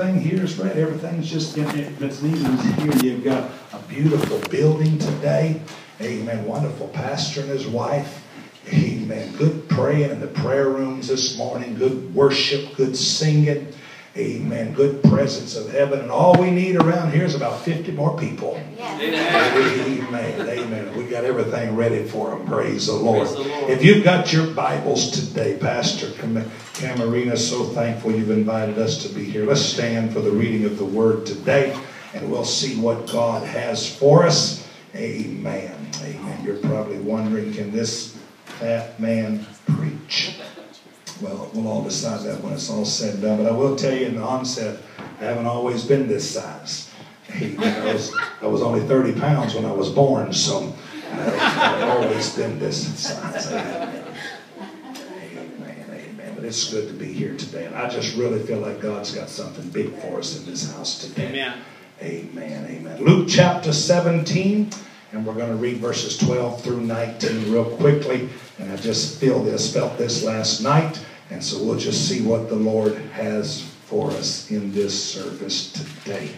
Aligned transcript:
everything 0.00 0.30
here 0.30 0.44
is 0.44 0.58
ready. 0.58 0.80
Everything's 0.80 1.30
just 1.30 1.56
in 1.58 1.68
it. 1.78 1.98
That's 1.98 2.20
here. 2.20 2.92
You've 3.02 3.22
got 3.24 3.50
a 3.72 3.78
beautiful 3.86 4.38
building 4.48 4.98
today. 4.98 5.60
Amen. 6.00 6.44
Wonderful 6.46 6.88
pastor 6.88 7.42
and 7.42 7.50
his 7.50 7.66
wife. 7.66 8.24
Amen. 8.72 9.36
Good 9.36 9.68
praying 9.68 10.10
in 10.10 10.20
the 10.20 10.26
prayer 10.26 10.70
rooms 10.70 11.08
this 11.08 11.36
morning. 11.36 11.74
Good 11.74 12.14
worship. 12.14 12.76
Good 12.76 12.96
singing. 12.96 13.74
Amen. 14.16 14.72
Good 14.72 15.04
presence 15.04 15.54
of 15.56 15.70
heaven. 15.70 16.00
And 16.00 16.10
all 16.10 16.34
we 16.34 16.50
need 16.50 16.76
around 16.76 17.12
here 17.12 17.24
is 17.24 17.36
about 17.36 17.60
50 17.60 17.92
more 17.92 18.18
people. 18.18 18.56
Amen. 18.80 20.48
Amen. 20.48 20.96
We 20.96 21.04
got 21.04 21.24
everything 21.24 21.76
ready 21.76 22.04
for 22.04 22.30
them. 22.30 22.44
Praise 22.44 22.86
the 22.88 22.94
Lord. 22.94 23.28
Praise 23.28 23.36
the 23.36 23.48
Lord. 23.48 23.70
If 23.70 23.84
you've 23.84 24.02
got 24.02 24.32
your 24.32 24.48
Bibles 24.48 25.10
today, 25.12 25.56
Pastor 25.58 26.10
Cam- 26.12 26.50
Camarina, 26.74 27.36
so 27.36 27.64
thankful 27.66 28.10
you've 28.10 28.30
invited 28.30 28.78
us 28.78 29.00
to 29.06 29.14
be 29.14 29.24
here. 29.24 29.46
Let's 29.46 29.60
stand 29.60 30.12
for 30.12 30.20
the 30.20 30.30
reading 30.32 30.64
of 30.64 30.76
the 30.76 30.84
Word 30.84 31.24
today, 31.24 31.78
and 32.12 32.28
we'll 32.28 32.44
see 32.44 32.80
what 32.80 33.08
God 33.12 33.46
has 33.46 33.94
for 33.96 34.26
us. 34.26 34.68
Amen. 34.96 35.88
Amen. 36.02 36.44
You're 36.44 36.56
probably 36.56 36.98
wondering, 36.98 37.54
can 37.54 37.70
this 37.70 38.16
fat 38.58 38.98
man 38.98 39.46
preach? 39.66 40.36
Well, 41.20 41.50
we'll 41.52 41.68
all 41.68 41.82
decide 41.82 42.22
that 42.24 42.42
when 42.42 42.54
it's 42.54 42.70
all 42.70 42.84
said 42.84 43.14
and 43.14 43.22
done. 43.22 43.36
But 43.38 43.46
I 43.46 43.54
will 43.54 43.76
tell 43.76 43.94
you 43.94 44.06
in 44.06 44.16
the 44.16 44.22
onset, 44.22 44.80
I 45.20 45.24
haven't 45.24 45.46
always 45.46 45.84
been 45.84 46.08
this 46.08 46.30
size. 46.30 46.90
I 47.34 47.92
was, 47.92 48.14
I 48.40 48.46
was 48.46 48.62
only 48.62 48.80
30 48.86 49.20
pounds 49.20 49.54
when 49.54 49.64
I 49.64 49.72
was 49.72 49.90
born, 49.90 50.32
so 50.32 50.74
I've 51.12 51.88
always 51.88 52.34
been 52.34 52.58
this 52.58 52.98
size. 52.98 53.48
Amen. 53.48 54.04
Amen. 55.36 55.86
Amen. 55.90 56.32
But 56.34 56.44
it's 56.44 56.72
good 56.72 56.88
to 56.88 56.94
be 56.94 57.12
here 57.12 57.36
today. 57.36 57.66
And 57.66 57.74
I 57.74 57.88
just 57.88 58.16
really 58.16 58.40
feel 58.40 58.58
like 58.58 58.80
God's 58.80 59.14
got 59.14 59.28
something 59.28 59.68
big 59.68 59.94
for 59.96 60.18
us 60.18 60.38
in 60.38 60.46
this 60.46 60.72
house 60.72 61.06
today. 61.06 61.28
Amen. 61.28 61.60
Amen. 62.02 62.66
Amen. 62.66 63.04
Luke 63.04 63.28
chapter 63.28 63.74
17, 63.74 64.70
and 65.12 65.26
we're 65.26 65.34
going 65.34 65.50
to 65.50 65.56
read 65.56 65.76
verses 65.76 66.16
12 66.16 66.62
through 66.62 66.80
19 66.80 67.52
real 67.52 67.76
quickly. 67.76 68.30
And 68.58 68.72
I 68.72 68.76
just 68.76 69.20
feel 69.20 69.42
this, 69.44 69.72
felt 69.72 69.98
this 69.98 70.24
last 70.24 70.62
night. 70.62 71.04
And 71.30 71.42
so 71.42 71.62
we'll 71.64 71.78
just 71.78 72.08
see 72.08 72.22
what 72.22 72.48
the 72.48 72.56
Lord 72.56 72.96
has 73.12 73.62
for 73.84 74.10
us 74.10 74.50
in 74.50 74.72
this 74.72 75.02
service 75.02 75.72
today. 75.72 76.30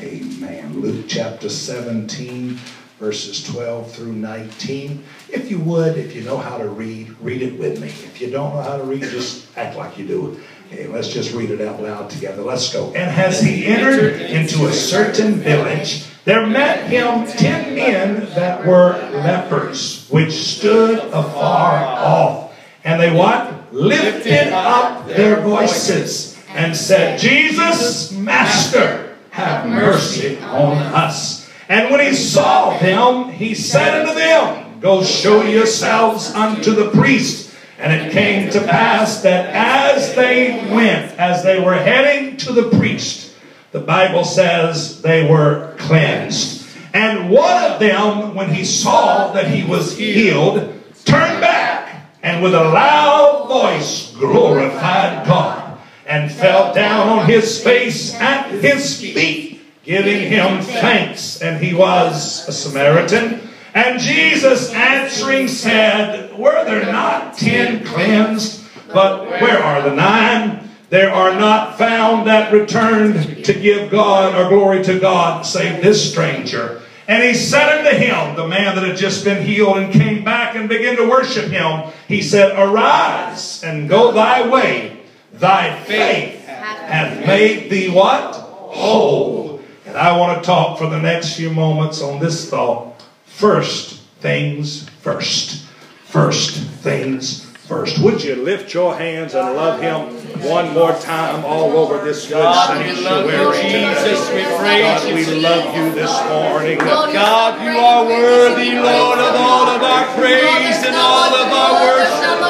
Amen. 0.00 0.80
Luke 0.80 1.06
chapter 1.08 1.48
17, 1.48 2.58
verses 2.98 3.42
12 3.44 3.90
through 3.90 4.12
19. 4.12 5.02
If 5.30 5.50
you 5.50 5.58
would, 5.60 5.96
if 5.96 6.14
you 6.14 6.22
know 6.22 6.36
how 6.36 6.58
to 6.58 6.68
read, 6.68 7.16
read 7.20 7.42
it 7.42 7.58
with 7.58 7.80
me. 7.80 7.88
If 7.88 8.20
you 8.20 8.30
don't 8.30 8.54
know 8.54 8.62
how 8.62 8.76
to 8.76 8.84
read, 8.84 9.02
just 9.02 9.46
act 9.56 9.76
like 9.76 9.96
you 9.98 10.06
do. 10.06 10.40
Okay, 10.66 10.86
let's 10.86 11.08
just 11.08 11.32
read 11.32 11.50
it 11.50 11.62
out 11.62 11.82
loud 11.82 12.10
together. 12.10 12.42
Let's 12.42 12.70
go. 12.70 12.88
And 12.88 13.10
as 13.10 13.40
he 13.40 13.64
entered 13.66 14.20
into 14.20 14.66
a 14.66 14.72
certain 14.72 15.34
village, 15.34 16.04
there 16.26 16.46
met 16.46 16.90
him 16.90 17.26
ten 17.26 17.74
men 17.74 18.26
that 18.34 18.66
were 18.66 18.92
lepers, 19.12 20.06
which 20.10 20.32
stood 20.32 20.98
afar 20.98 21.82
off. 21.82 22.54
And 22.84 23.00
they 23.00 23.10
what? 23.10 23.57
Lifted 23.70 24.52
up 24.52 25.06
their 25.06 25.40
voices 25.42 26.38
and 26.48 26.76
said, 26.76 27.18
Jesus, 27.18 28.12
Master, 28.12 29.16
have 29.30 29.66
mercy 29.68 30.38
on 30.40 30.78
us. 30.78 31.48
And 31.68 31.90
when 31.90 32.00
he 32.00 32.14
saw 32.14 32.78
them, 32.78 33.30
he 33.30 33.54
said 33.54 34.00
unto 34.00 34.14
them, 34.14 34.80
Go 34.80 35.02
show 35.02 35.42
yourselves 35.42 36.32
unto 36.32 36.72
the 36.72 36.90
priest. 36.90 37.54
And 37.78 37.92
it 37.92 38.12
came 38.12 38.50
to 38.50 38.60
pass 38.60 39.22
that 39.22 39.54
as 39.54 40.14
they 40.14 40.68
went, 40.72 41.16
as 41.18 41.44
they 41.44 41.60
were 41.60 41.74
heading 41.74 42.36
to 42.38 42.52
the 42.52 42.70
priest, 42.76 43.34
the 43.70 43.80
Bible 43.80 44.24
says 44.24 45.02
they 45.02 45.30
were 45.30 45.74
cleansed. 45.78 46.66
And 46.94 47.30
one 47.30 47.64
of 47.64 47.78
them, 47.78 48.34
when 48.34 48.52
he 48.52 48.64
saw 48.64 49.32
that 49.32 49.48
he 49.48 49.64
was 49.64 49.96
healed, 49.96 50.56
turned 51.04 51.40
back 51.40 51.87
and 52.22 52.42
with 52.42 52.54
a 52.54 52.64
loud 52.64 53.48
voice 53.48 54.12
glorified 54.16 55.26
God 55.26 55.78
and 56.06 56.32
fell 56.32 56.74
down 56.74 57.08
on 57.08 57.26
his 57.26 57.62
face 57.62 58.14
at 58.14 58.50
his 58.50 59.00
feet, 59.00 59.60
giving 59.84 60.28
him 60.28 60.62
thanks. 60.62 61.40
And 61.42 61.62
he 61.62 61.74
was 61.74 62.48
a 62.48 62.52
Samaritan. 62.52 63.40
And 63.74 64.00
Jesus 64.00 64.72
answering 64.72 65.48
said, 65.48 66.36
Were 66.36 66.64
there 66.64 66.90
not 66.90 67.36
ten 67.36 67.84
cleansed? 67.84 68.64
But 68.92 69.28
where 69.40 69.62
are 69.62 69.82
the 69.82 69.94
nine? 69.94 70.70
There 70.90 71.12
are 71.12 71.38
not 71.38 71.76
found 71.76 72.26
that 72.26 72.52
returned 72.52 73.44
to 73.44 73.52
give 73.52 73.90
God 73.90 74.34
or 74.34 74.48
glory 74.48 74.82
to 74.84 74.98
God, 74.98 75.44
save 75.44 75.82
this 75.82 76.10
stranger. 76.10 76.80
And 77.06 77.22
he 77.22 77.34
said 77.34 77.78
unto 77.78 77.98
him, 77.98 78.36
the 78.36 78.46
man 78.46 78.74
that 78.74 78.86
had 78.86 78.96
just 78.96 79.24
been 79.24 79.44
healed 79.44 79.78
and 79.78 79.92
came 79.92 80.24
back 80.24 80.54
and 80.54 80.68
began 80.68 80.96
to 80.96 81.08
worship 81.08 81.50
him, 81.50 81.90
he 82.08 82.22
said, 82.22 82.58
Arise 82.58 83.62
and 83.62 83.88
go 83.88 84.12
thy 84.12 84.48
way. 84.48 85.02
Thy 85.32 85.78
faith 85.80 86.46
hath 86.46 87.26
made 87.26 87.70
thee 87.70 87.90
what? 87.90 88.34
Whole. 88.34 89.60
And 89.84 89.96
I 89.96 90.16
want 90.16 90.38
to 90.38 90.46
talk 90.46 90.78
for 90.78 90.88
the 90.88 91.00
next 91.00 91.36
few 91.36 91.50
moments 91.50 92.02
on 92.02 92.18
this 92.18 92.48
thought. 92.48 93.04
First 93.26 94.00
things 94.20 94.88
first. 95.00 95.66
First 96.06 96.56
things 96.56 97.47
first. 97.68 98.00
Would 98.02 98.24
you 98.24 98.36
lift 98.36 98.72
your 98.72 98.96
hands 98.96 99.34
and 99.34 99.54
love 99.54 99.80
him 99.80 100.08
one 100.40 100.72
more 100.72 100.96
time 100.96 101.44
all 101.44 101.76
over 101.76 102.02
this 102.02 102.26
good 102.26 102.40
God, 102.40 102.80
we 102.80 103.04
love 103.04 103.26
you, 103.28 103.52
sanctuary? 103.52 103.92
Jesus. 103.92 104.20
We 104.32 104.42
praise 104.56 105.04
you. 105.04 105.14
we 105.14 105.42
love 105.44 105.76
you 105.76 105.92
this 105.92 106.14
morning. 106.32 106.78
God, 106.78 107.60
you 107.60 107.76
are 107.76 108.04
worthy, 108.08 108.72
Lord, 108.72 109.18
of 109.20 109.34
all 109.36 109.68
of 109.68 109.82
our 109.84 110.06
praise 110.16 110.80
and 110.80 110.96
all 110.96 111.28
of 111.28 111.48
our 111.52 111.72
worship. 111.84 112.40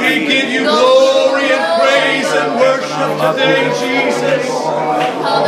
We 0.00 0.24
give 0.26 0.48
you 0.48 0.64
glory 0.64 1.52
and 1.52 1.64
praise 1.76 2.28
and 2.32 2.56
worship 2.56 3.12
today, 3.20 3.68
Jesus. 3.76 4.48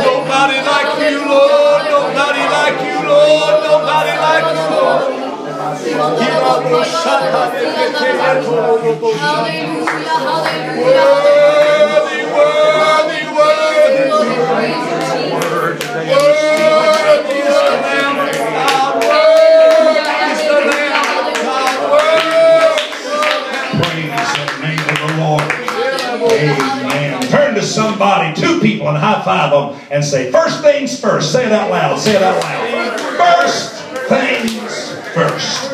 Nobody 0.05 0.61
like 0.61 0.91
you, 1.01 1.25
Lord. 1.25 1.81
Nobody 1.89 2.43
like 2.45 2.77
you, 2.85 2.97
Lord. 3.09 3.53
Nobody 3.65 4.13
like 4.21 4.45
you, 4.53 4.65
Lord. 4.77 5.26
Somebody, 27.77 28.39
two 28.39 28.59
people, 28.59 28.87
and 28.89 28.97
high 28.97 29.21
five 29.23 29.51
them 29.51 29.79
and 29.91 30.03
say, 30.03 30.31
First 30.31 30.61
things 30.61 30.99
first. 30.99 31.31
Say 31.31 31.45
it 31.45 31.51
out 31.51 31.69
loud. 31.69 31.99
Say 31.99 32.15
it 32.15 32.23
out 32.23 32.41
loud. 32.41 32.99
First 33.17 33.83
things 34.09 34.91
first. 35.13 35.66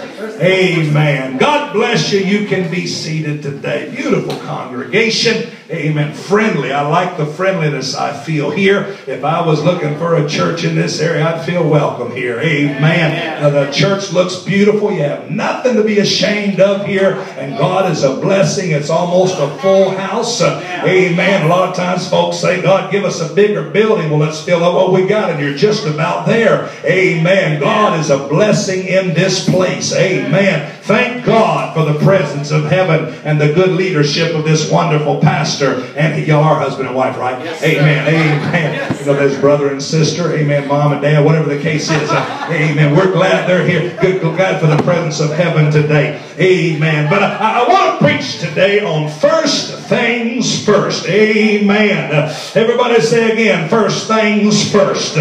Amen. 0.44 1.38
God 1.38 1.72
bless 1.72 2.12
you. 2.12 2.20
You 2.20 2.48
can 2.48 2.70
be 2.70 2.86
seated 2.86 3.42
today. 3.42 3.90
Beautiful 3.96 4.38
congregation. 4.40 5.52
Amen. 5.70 6.14
Friendly. 6.14 6.74
I 6.74 6.82
like 6.82 7.18
the 7.18 7.26
friendliness 7.26 7.96
I 7.96 8.14
feel 8.14 8.52
here. 8.52 8.98
If 9.08 9.24
I 9.24 9.46
was 9.46 9.64
looking 9.64 9.98
for 9.98 10.16
a 10.16 10.28
church 10.28 10.66
in 10.66 10.76
this 10.76 11.00
area, 11.00 11.26
I'd 11.26 11.46
feel 11.46 11.68
welcome 11.68 12.12
here. 12.12 12.40
Amen. 12.40 13.42
Now, 13.42 13.50
the 13.50 13.72
church 13.72 14.12
looks 14.12 14.36
beautiful. 14.38 14.92
You 14.92 15.04
have 15.04 15.32
nothing 15.32 15.76
to 15.76 15.84
be 15.84 16.00
ashamed 16.00 16.60
of 16.60 16.86
here. 16.86 17.14
And 17.38 17.58
God 17.58 17.90
is 17.92 18.04
a 18.04 18.16
blessing. 18.16 18.72
It's 18.72 18.90
almost 18.90 19.40
a 19.40 19.48
full 19.60 19.92
house. 19.92 20.42
Amen. 20.42 21.46
A 21.46 21.48
lot 21.48 21.70
of 21.70 21.76
times 21.76 22.10
folks 22.10 22.38
say, 22.38 22.62
God, 22.62 22.92
give 22.92 23.06
us 23.06 23.22
a 23.22 23.34
bigger 23.34 23.70
building. 23.70 24.10
Well, 24.10 24.20
let's 24.20 24.44
fill 24.44 24.64
up 24.64 24.74
what 24.76 24.92
we 24.92 25.08
got. 25.08 25.32
And 25.32 25.40
you're 25.40 25.56
just 25.56 25.88
about 25.88 26.26
there. 26.28 26.70
Amen. 26.84 27.62
God 27.62 28.00
is 28.00 28.10
a 28.10 28.28
blessing 28.28 28.86
in 28.88 29.14
this 29.14 29.50
place. 29.50 29.94
Amen. 29.94 30.72
Thank 30.82 31.26
God 31.26 31.74
for 31.74 31.86
the 31.86 31.98
presence 32.00 32.52
of 32.52 32.66
heaven 32.66 33.14
and 33.24 33.40
the 33.40 33.54
good 33.54 33.70
leadership 33.70 34.36
of 34.36 34.44
this 34.44 34.70
wonderful 34.70 35.22
pastor. 35.22 35.53
And 35.62 36.26
y'all 36.26 36.44
are 36.44 36.56
husband 36.60 36.88
and 36.88 36.96
wife, 36.96 37.18
right? 37.18 37.40
amen. 37.64 38.08
Amen. 38.08 38.98
You 39.00 39.06
know, 39.06 39.14
there's 39.14 39.40
brother 39.40 39.72
and 39.72 39.82
sister. 39.82 40.34
Amen. 40.34 40.68
Mom 40.68 40.94
and 40.94 41.02
dad, 41.02 41.24
whatever 41.24 41.54
the 41.54 41.62
case 41.62 41.90
is. 41.90 42.10
Uh, 42.10 42.48
amen. 42.52 42.96
We're 42.96 43.12
glad 43.12 43.48
they're 43.48 43.66
here. 43.66 43.98
Good, 44.02 44.22
glad 44.22 44.60
for 44.60 44.68
the 44.68 44.82
presence 44.84 45.20
of 45.20 45.32
heaven 45.38 45.72
today. 45.72 46.22
Amen. 46.40 47.10
But 47.10 47.22
I, 47.22 47.64
I 47.64 47.68
want 47.68 48.00
to 48.00 48.06
preach 48.06 48.40
today 48.40 48.84
on 48.84 49.10
first 49.10 49.78
things 49.88 50.66
first. 50.66 51.08
Amen. 51.08 52.12
Everybody 52.56 53.02
say 53.02 53.32
again, 53.32 53.70
first 53.70 54.08
things 54.08 54.72
first. 54.72 55.16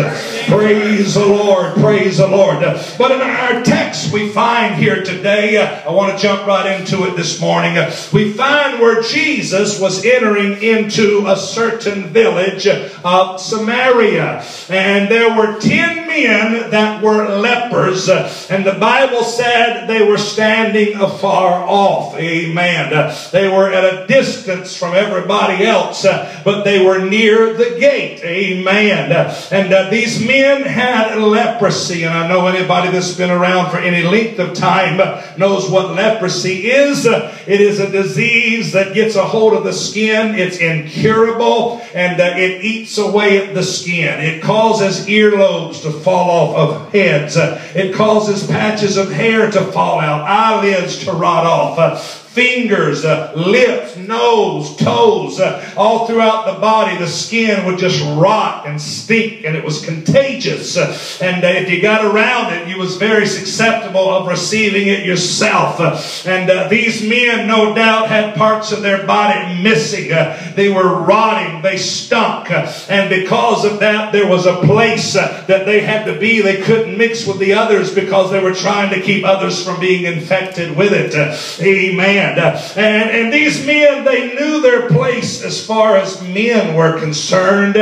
Praise 0.49 1.15
the 1.15 1.27
Lord. 1.27 1.75
Praise 1.75 2.19
the 2.19 2.29
Lord. 2.29 2.61
But 2.97 3.11
in 3.11 3.21
our 3.21 3.63
text 3.63 4.13
we 4.13 4.31
find 4.31 4.77
here 4.77 5.03
today, 5.03 5.59
I 5.59 5.91
want 5.91 6.17
to 6.17 6.23
jump 6.23 6.47
right 6.47 6.81
into 6.81 7.05
it 7.07 7.17
this 7.17 7.41
morning. 7.41 7.75
We 8.13 8.33
find 8.33 8.81
where 8.81 9.03
Jesus 9.03 9.79
was 9.79 10.05
entering 10.05 10.63
into 10.63 11.25
a 11.27 11.37
certain 11.37 12.05
village 12.05 12.67
of 12.67 13.41
Samaria. 13.41 14.45
And 14.71 15.11
there 15.11 15.37
were 15.37 15.61
ten 15.61 16.07
men 16.07 16.71
that 16.71 17.03
were 17.03 17.39
lepers. 17.39 18.09
And 18.09 18.65
the 18.65 18.79
Bible 18.79 19.25
said 19.25 19.87
they 19.87 20.07
were 20.07 20.19
standing 20.19 21.02
afar 21.03 21.65
off. 21.67 22.17
Amen. 22.17 23.15
They 23.33 23.49
were 23.49 23.71
at 23.71 23.85
a 23.85 24.07
distance 24.07 24.77
from 24.77 24.95
everybody 24.95 25.65
else, 25.65 26.05
but 26.05 26.63
they 26.63 26.85
were 26.85 27.05
near 27.05 27.55
the 27.55 27.77
gate. 27.79 28.23
Amen. 28.25 29.13
And 29.51 29.73
uh, 29.73 29.91
these 29.91 30.25
men 30.25 30.63
had 30.63 31.17
leprosy. 31.19 32.05
And 32.05 32.15
I 32.15 32.29
know 32.29 32.47
anybody 32.47 32.91
that's 32.91 33.17
been 33.17 33.31
around 33.31 33.71
for 33.71 33.79
any 33.79 34.03
length 34.03 34.39
of 34.39 34.55
time 34.55 34.99
knows 35.39 35.71
what 35.71 35.95
leprosy 35.95 36.71
is. 36.71 37.05
It 37.05 37.61
is 37.61 37.81
a 37.81 37.91
disease 37.91 38.73
that 38.73 38.95
gets 38.95 39.17
a 39.17 39.25
hold 39.25 39.55
of 39.55 39.65
the 39.65 39.73
skin. 39.73 40.35
It's 40.35 40.59
incurable 40.59 41.83
and 41.95 42.21
uh, 42.21 42.35
it 42.37 42.65
eats 42.65 42.99
away 42.99 43.47
at 43.47 43.55
the 43.55 43.63
skin. 43.63 44.21
It 44.21 44.43
causes 44.43 45.07
earlobes 45.07 45.83
to 45.83 45.91
fall 45.91 46.31
off 46.31 46.57
of 46.57 46.93
heads. 46.93 47.37
It 47.37 47.95
causes 47.95 48.47
patches 48.47 48.97
of 48.97 49.11
hair 49.11 49.51
to 49.51 49.73
fall 49.73 50.01
out, 50.01 50.23
eyelids 50.23 50.92
to 51.01 51.13
rot 51.13 51.45
off 51.45 51.79
uh, 51.79 52.22
fingers, 52.33 53.05
uh, 53.05 53.31
lips, 53.37 53.95
nose, 53.99 54.75
toes, 54.77 55.39
uh, 55.39 55.71
all 55.77 56.07
throughout 56.07 56.47
the 56.47 56.59
body, 56.59 56.97
the 56.97 57.07
skin 57.07 57.67
would 57.67 57.79
just 57.79 58.03
rot 58.19 58.67
and 58.67 58.81
stink, 58.81 59.45
and 59.45 59.55
it 59.55 59.63
was 59.63 59.85
contagious. 59.85 60.79
Uh, 60.79 60.97
and 61.21 61.45
uh, 61.45 61.49
if 61.49 61.71
you 61.71 61.83
got 61.83 62.07
around 62.07 62.55
it, 62.55 62.67
you 62.69 62.79
was 62.79 62.97
very 62.97 63.27
susceptible 63.27 64.09
of 64.09 64.27
receiving 64.27 64.89
it 64.89 65.05
yourself. 65.05 65.79
Uh, 65.79 66.01
and 66.27 66.49
uh, 66.49 66.69
these 66.69 67.07
men, 67.07 67.47
no 67.47 67.75
doubt, 67.75 68.09
had 68.09 68.35
parts 68.35 68.73
of 68.73 68.81
their 68.81 69.07
body 69.07 69.63
missing. 69.63 70.09
they 70.57 70.71
were 70.71 71.03
rotting. 71.03 71.61
They 71.61 71.77
stunk. 71.77 72.51
and 72.51 73.11
because 73.11 73.67
of 73.67 73.81
that, 73.81 74.11
there 74.13 74.27
was 74.27 74.47
a 74.47 74.57
place 74.63 75.13
that 75.13 75.47
they 75.67 75.81
had 75.81 76.07
to 76.07 76.19
be. 76.19 76.41
They 76.41 76.63
couldn't 76.63 76.97
mix 76.97 77.27
with 77.27 77.39
the 77.39 77.53
others 77.53 77.95
because 77.95 78.31
they 78.31 78.43
were 78.43 78.55
trying 78.55 78.89
to 78.95 79.03
keep 79.03 79.23
others 79.27 79.63
from 79.63 79.79
being 79.81 80.05
infected 80.05 80.75
with 80.75 80.95
it. 80.95 81.13
Amen. 81.61 82.22
Uh, 82.39 82.61
and, 82.77 83.11
and 83.11 83.33
these 83.33 83.65
men, 83.67 84.05
they 84.05 84.35
knew 84.35 84.61
their 84.61 84.89
place 84.89 85.43
as 85.43 85.65
far 85.65 85.97
as 85.97 86.21
men 86.23 86.75
were 86.75 86.99
concerned, 86.99 87.75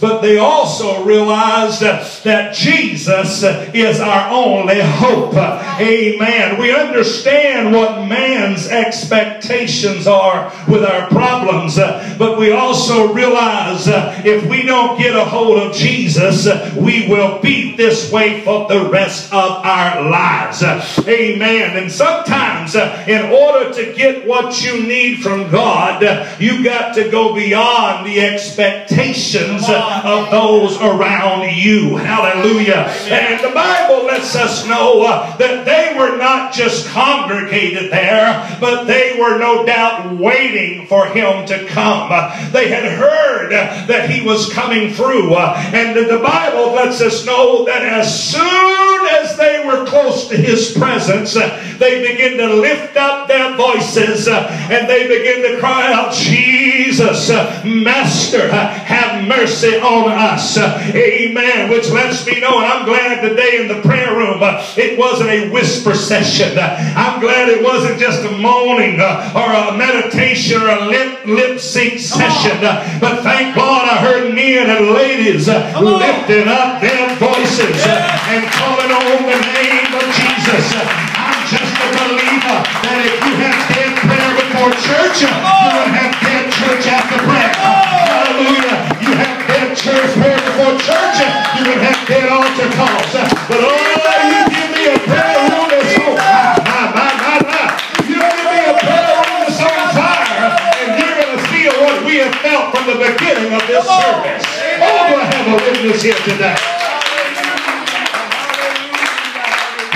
but 0.00 0.20
they 0.20 0.38
also 0.38 1.04
realized 1.04 1.80
that 1.80 2.54
Jesus 2.54 3.42
is 3.42 4.00
our 4.00 4.30
only 4.30 4.80
hope. 4.80 5.34
Amen. 5.34 6.60
We 6.60 6.74
understand 6.74 7.72
what 7.72 8.06
man's 8.06 8.68
expectations 8.68 10.06
are 10.06 10.52
with 10.68 10.84
our 10.84 11.08
problems, 11.08 11.76
but 11.76 12.38
we 12.38 12.52
also 12.52 13.12
realize 13.12 13.86
if 13.88 14.48
we 14.48 14.62
don't 14.62 14.98
get 14.98 15.14
a 15.14 15.24
hold 15.24 15.58
of 15.58 15.74
Jesus, 15.74 16.46
we 16.74 17.08
will 17.08 17.40
be 17.40 17.76
this 17.76 18.10
way 18.10 18.40
for 18.42 18.68
the 18.68 18.88
rest 18.88 19.32
of 19.32 19.64
our 19.64 20.08
lives. 20.08 20.62
Amen. 21.06 21.76
And 21.76 21.90
sometimes, 21.90 22.76
uh, 22.76 23.04
in 23.06 23.26
order 23.26 23.72
to 23.72 23.85
get 23.94 24.26
what 24.26 24.62
you 24.62 24.82
need 24.82 25.22
from 25.22 25.50
God, 25.50 26.02
you 26.40 26.64
got 26.64 26.94
to 26.96 27.10
go 27.10 27.34
beyond 27.34 28.06
the 28.06 28.20
expectations 28.20 29.64
of 29.68 30.30
those 30.30 30.76
around 30.80 31.50
you. 31.56 31.96
Hallelujah. 31.96 32.86
And 33.10 33.42
the 33.44 33.54
Bible 33.54 34.06
lets 34.06 34.34
us 34.34 34.66
know 34.66 35.02
uh, 35.02 35.36
that 35.36 35.64
they 35.64 35.96
were 35.98 36.16
not 36.16 36.52
just 36.52 36.88
congregated 36.88 37.92
there, 37.92 38.56
but 38.60 38.84
they 38.84 39.16
were 39.18 39.38
no 39.38 39.64
doubt 39.64 40.16
waiting 40.16 40.86
for 40.86 41.06
him 41.06 41.46
to 41.46 41.66
come. 41.66 42.10
They 42.52 42.68
had 42.68 42.84
heard 42.98 43.50
that 43.50 44.10
he 44.10 44.26
was 44.26 44.52
coming 44.52 44.92
through. 44.92 45.34
And 45.36 45.96
the 45.96 46.18
Bible 46.18 46.72
lets 46.72 47.00
us 47.00 47.24
know 47.26 47.64
that 47.66 47.82
as 47.82 48.30
soon 48.30 49.06
as 49.20 49.36
they 49.36 49.64
were 49.66 49.86
close 49.86 50.28
to 50.28 50.36
his 50.36 50.72
presence, 50.72 51.34
they 51.34 52.02
began 52.06 52.38
to 52.38 52.54
lift 52.54 52.96
up 52.96 53.28
their 53.28 53.56
voices 53.76 54.28
uh, 54.28 54.48
and 54.70 54.88
they 54.88 55.06
begin 55.06 55.42
to 55.42 55.58
cry 55.58 55.92
out, 55.92 56.12
Jesus, 56.12 57.30
uh, 57.30 57.62
Master, 57.64 58.48
uh, 58.50 58.68
have 58.68 59.26
mercy 59.26 59.76
on 59.76 60.10
us. 60.10 60.56
Uh, 60.56 60.80
amen. 60.94 61.70
Which 61.70 61.88
lets 61.90 62.26
me 62.26 62.40
know, 62.40 62.58
and 62.58 62.66
I'm 62.66 62.84
glad 62.84 63.20
today 63.20 63.60
in 63.60 63.68
the 63.68 63.80
prayer 63.82 64.16
room 64.16 64.42
uh, 64.42 64.64
it 64.76 64.98
wasn't 64.98 65.30
a 65.30 65.50
whisper 65.50 65.94
session. 65.94 66.58
Uh, 66.58 66.94
I'm 66.96 67.20
glad 67.20 67.48
it 67.48 67.62
wasn't 67.62 67.98
just 67.98 68.24
a 68.24 68.30
moaning 68.30 69.00
or 69.00 69.52
a 69.52 69.76
meditation 69.76 70.62
or 70.62 70.68
a 70.68 70.84
lip, 70.86 71.26
lip 71.26 71.60
sync 71.60 71.98
session. 71.98 72.60
But 73.00 73.22
thank 73.22 73.54
God 73.54 73.88
I 73.88 73.98
heard 73.98 74.34
men 74.34 74.70
and 74.70 74.90
ladies 74.90 75.48
lifting 75.48 76.48
up 76.48 76.80
their 76.80 77.16
voices 77.16 77.82
and 77.86 78.46
calling 78.52 78.90
on 78.90 79.22
the 79.22 79.40
name 79.52 79.94
of 79.94 80.14
Jesus. 80.14 81.25
Just 81.46 81.78
a 81.78 81.86
believer 81.94 82.58
that 82.58 83.06
if 83.06 83.22
you 83.22 83.38
have 83.38 83.54
dead 83.70 83.94
prayer 84.02 84.30
before 84.34 84.66
church, 84.82 85.22
you 85.22 85.30
will 85.30 85.90
have 85.94 86.10
dead 86.18 86.50
church 86.50 86.90
after 86.90 87.22
prayer. 87.22 87.54
Hallelujah. 87.54 88.74
You 88.98 89.14
have 89.14 89.46
dead 89.46 89.70
church 89.78 90.10
prayer 90.18 90.42
before 90.42 90.74
church, 90.82 91.22
you 91.54 91.62
will 91.70 91.78
have 91.86 92.02
dead 92.02 92.26
altar 92.34 92.66
calls. 92.74 93.14
But 93.46 93.62
oh, 93.62 93.78
you 94.26 94.42
give 94.50 94.70
me 94.74 94.90
a 94.90 94.98
prayer 95.06 95.38
room 95.46 95.70
that's 95.70 95.94
so 95.94 96.18
my, 96.18 96.82
my, 96.98 97.14
my, 97.14 97.38
my. 97.46 97.78
You 98.10 98.18
give 98.18 98.46
me 98.50 98.60
a 98.66 98.74
prayer 98.82 99.14
room 99.14 99.38
that's 99.46 99.62
on 99.62 99.86
fire, 99.94 100.50
and 100.50 100.98
you're 100.98 101.14
going 101.14 101.30
to 101.30 101.42
feel 101.46 101.74
what 101.78 102.02
we 102.02 102.26
have 102.26 102.34
felt 102.42 102.74
from 102.74 102.90
the 102.90 102.98
beginning 102.98 103.54
of 103.54 103.62
this 103.70 103.86
service. 103.86 104.42
Oh, 104.82 105.14
I 105.14 105.22
have 105.30 105.46
a 105.46 105.54
witness 105.62 106.02
here 106.02 106.18
today? 106.26 106.58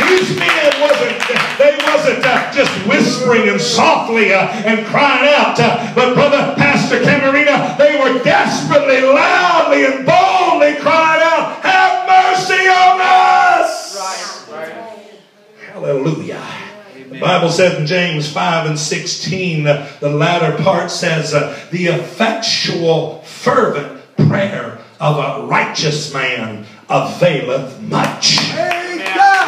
Men 0.00 0.19
wasn't, 0.19 0.50
they 1.60 1.76
wasn't 1.84 2.24
uh, 2.24 2.50
just 2.52 2.72
whispering 2.86 3.50
and 3.50 3.60
softly 3.60 4.32
uh, 4.32 4.46
and 4.64 4.86
crying 4.86 5.28
out, 5.34 5.60
uh, 5.60 5.92
but 5.94 6.14
brother 6.14 6.54
Pastor 6.56 7.00
Camarina, 7.02 7.76
they 7.76 8.00
were 8.00 8.22
desperately, 8.24 9.02
loudly, 9.02 9.84
and 9.84 10.06
boldly 10.06 10.76
crying 10.76 11.22
out, 11.22 11.60
"Have 11.60 12.08
mercy 12.08 12.66
on 12.66 13.00
us!" 13.02 14.48
Right, 14.48 14.68
right. 14.68 15.10
Hallelujah. 15.70 16.42
The 17.10 17.20
Bible 17.20 17.50
says 17.50 17.78
in 17.78 17.86
James 17.86 18.32
5 18.32 18.66
and 18.66 18.78
16, 18.78 19.66
uh, 19.66 19.90
the 20.00 20.08
latter 20.08 20.62
part 20.62 20.90
says, 20.90 21.34
uh, 21.34 21.58
the 21.70 21.86
effectual, 21.86 23.20
fervent 23.22 24.00
prayer 24.16 24.78
of 24.98 25.18
a 25.18 25.46
righteous 25.46 26.14
man 26.14 26.64
availeth 26.88 27.81
much. 27.82 28.38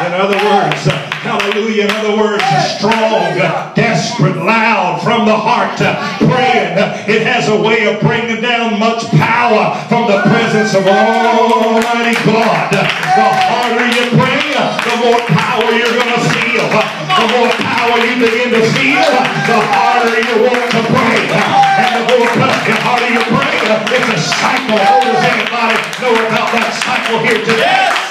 In 0.03 0.11
other 0.11 0.35
words, 0.35 0.83
uh, 0.83 0.91
hallelujah, 1.23 1.87
in 1.87 1.91
other 1.95 2.19
words, 2.19 2.43
strong, 2.75 3.39
desperate, 3.71 4.35
loud, 4.35 4.99
from 4.99 5.23
the 5.23 5.31
heart, 5.31 5.79
uh, 5.79 5.95
praying. 6.27 6.75
It 7.07 7.23
has 7.23 7.47
a 7.47 7.55
way 7.55 7.87
of 7.87 8.03
bringing 8.03 8.43
down 8.43 8.79
much 8.83 9.07
power 9.15 9.79
from 9.87 10.11
the 10.11 10.19
presence 10.27 10.75
of 10.75 10.83
Almighty 10.83 12.19
God. 12.27 12.67
The 12.75 13.27
harder 13.47 13.87
you 13.95 14.05
pray, 14.19 14.43
uh, 14.59 14.75
the 14.83 14.95
more 15.07 15.23
power 15.31 15.71
you're 15.71 15.95
going 15.95 16.13
to 16.19 16.23
feel. 16.35 16.67
The 16.67 17.27
more 17.39 17.51
power 17.63 17.95
you 18.03 18.19
begin 18.19 18.51
to 18.59 18.63
feel, 18.75 19.07
the 19.07 19.59
harder 19.71 20.19
you 20.19 20.35
want 20.43 20.67
to 20.67 20.81
pray. 20.83 21.31
And 21.79 21.91
the 21.95 22.03
more 22.11 22.27
the 22.27 22.75
harder 22.83 23.07
you 23.07 23.23
pray, 23.31 23.55
it's 23.87 24.09
a 24.11 24.19
cycle. 24.19 24.83
Does 24.99 25.23
anybody 25.31 25.79
know 26.03 26.11
about 26.27 26.51
that 26.51 26.75
cycle 26.83 27.23
here 27.23 27.39
today? 27.39 28.02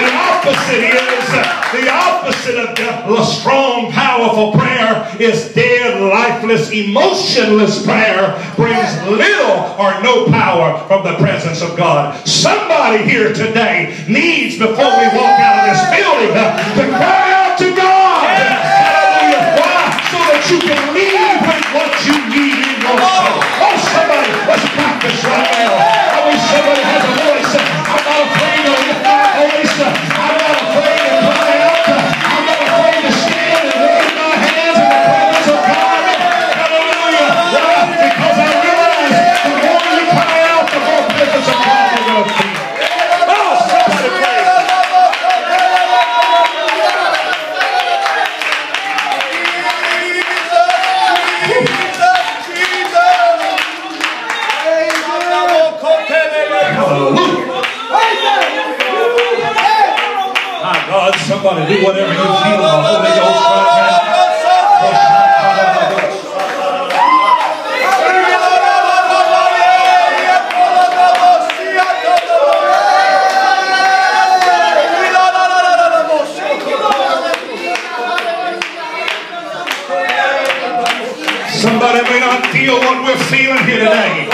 Yes. 0.00 0.40
Yes. 0.40 0.40
But 0.40 0.50
the 0.50 0.56
opposite 0.56 0.84
is, 0.96 1.26
the 1.70 1.86
opposite 1.90 2.56
of 2.56 2.76
the 2.76 3.24
strong, 3.24 3.92
powerful 3.92 4.52
prayer 4.52 5.06
is 5.20 5.52
dead, 5.54 6.00
lifeless, 6.00 6.70
emotionless 6.70 7.84
prayer 7.84 8.34
brings 8.56 8.90
little 9.06 9.76
or 9.78 10.00
no 10.02 10.26
power 10.26 10.86
from 10.88 11.04
the 11.04 11.16
presence 11.18 11.62
of 11.62 11.76
God. 11.76 12.26
Somebody 12.26 13.04
here 13.04 13.32
today 13.32 14.04
needs, 14.08 14.58
before 14.58 14.74
we 14.76 15.06
oh, 15.12 15.16
walk 15.16 15.40
out 15.40 15.56
of 15.60 15.64
this 15.70 15.82
building, 15.92 16.32
to 16.32 16.84
cry 16.96 17.32
out 17.32 17.58
to 17.58 17.68
God. 17.76 18.26
Hallelujah. 18.26 19.60
Why? 19.60 19.80
So 20.10 20.18
that 20.18 20.42
you 20.50 20.58
can 20.60 20.94
leave 20.94 21.40
with 21.44 21.66
what 21.76 21.92
you 22.06 22.16
need 22.32 22.64
in 22.64 22.78
your 22.82 22.98
soul. 22.98 23.38
Oh, 23.62 23.76
somebody, 23.92 24.32
let's 24.48 24.66
practice 24.74 25.24
right 25.24 25.52
now. 25.52 25.89
Do 61.70 61.84
whatever 61.84 62.12
you 62.12 62.18
feel 62.18 62.58
the 62.58 62.68
Holy 62.68 63.10
Ghost 63.14 63.46
right 63.46 63.78
now. 63.86 64.00
Somebody 81.50 82.02
may 82.10 82.20
not 82.20 82.46
feel 82.46 82.74
what 82.74 83.04
we're 83.04 83.24
feeling 83.26 83.64
here 83.64 83.78
today. 83.80 84.29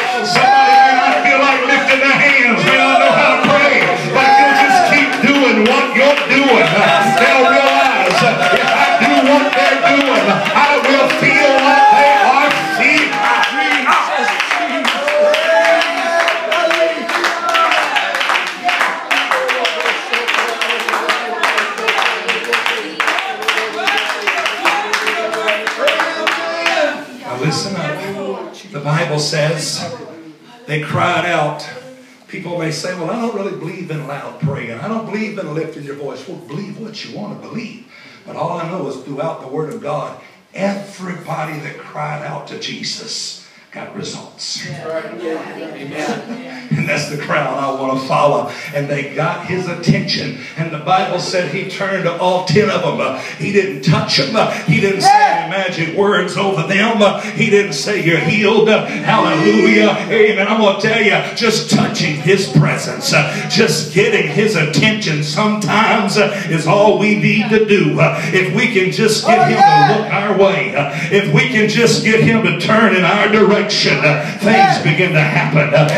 They 30.76 30.82
cried 30.82 31.24
out. 31.24 31.66
People 32.28 32.58
may 32.58 32.70
say, 32.70 32.94
Well, 32.94 33.10
I 33.10 33.20
don't 33.20 33.34
really 33.34 33.56
believe 33.58 33.90
in 33.90 34.06
loud 34.06 34.40
praying. 34.40 34.78
I 34.78 34.88
don't 34.88 35.06
believe 35.06 35.38
in 35.38 35.54
lifting 35.54 35.84
your 35.84 35.94
voice. 35.94 36.28
Well, 36.28 36.36
believe 36.38 36.78
what 36.78 37.02
you 37.04 37.16
want 37.16 37.40
to 37.40 37.48
believe. 37.48 37.90
But 38.26 38.36
all 38.36 38.58
I 38.58 38.68
know 38.68 38.86
is 38.88 39.02
throughout 39.02 39.40
the 39.40 39.48
Word 39.48 39.72
of 39.72 39.80
God, 39.80 40.20
everybody 40.52 41.58
that 41.60 41.78
cried 41.78 42.26
out 42.26 42.48
to 42.48 42.58
Jesus 42.58 43.48
got 43.70 43.94
results. 43.96 44.66
And 46.70 46.88
that's 46.88 47.08
the 47.08 47.18
crowd 47.18 47.58
I 47.58 47.80
want 47.80 48.00
to 48.00 48.06
follow. 48.06 48.50
And 48.74 48.88
they 48.88 49.14
got 49.14 49.46
his 49.46 49.68
attention. 49.68 50.38
And 50.56 50.72
the 50.72 50.78
Bible 50.78 51.18
said 51.18 51.54
he 51.54 51.68
turned 51.70 52.04
to 52.04 52.16
all 52.18 52.44
ten 52.46 52.70
of 52.70 52.98
them. 52.98 53.20
He 53.38 53.52
didn't 53.52 53.82
touch 53.82 54.18
them. 54.18 54.34
He 54.66 54.80
didn't 54.80 55.02
say 55.02 55.08
any 55.12 55.50
magic 55.50 55.96
words 55.96 56.36
over 56.36 56.66
them. 56.66 56.96
He 57.34 57.50
didn't 57.50 57.74
say 57.74 58.04
you're 58.04 58.18
healed. 58.18 58.68
Hallelujah. 58.68 59.90
Amen. 60.08 60.46
I'm 60.48 60.60
going 60.60 60.80
to 60.80 60.88
tell 60.88 61.02
you, 61.02 61.36
just 61.36 61.70
touching 61.70 62.16
his 62.16 62.50
presence, 62.52 63.10
just 63.54 63.94
getting 63.94 64.28
his 64.28 64.56
attention 64.56 65.22
sometimes 65.22 66.16
is 66.16 66.66
all 66.66 66.98
we 66.98 67.16
need 67.16 67.48
to 67.50 67.64
do. 67.64 67.96
If 67.98 68.54
we 68.54 68.72
can 68.72 68.92
just 68.92 69.26
get 69.26 69.48
him 69.48 69.58
to 69.58 70.00
look 70.00 70.12
our 70.12 70.38
way, 70.38 70.72
if 71.10 71.32
we 71.32 71.48
can 71.48 71.68
just 71.68 72.04
get 72.04 72.22
him 72.22 72.42
to 72.44 72.58
turn 72.60 72.94
in 72.94 73.04
our 73.04 73.28
direction, 73.28 74.00
things 74.40 74.82
begin 74.82 75.12
to 75.12 75.20
happen. 75.20 75.74
Uh, 75.74 75.88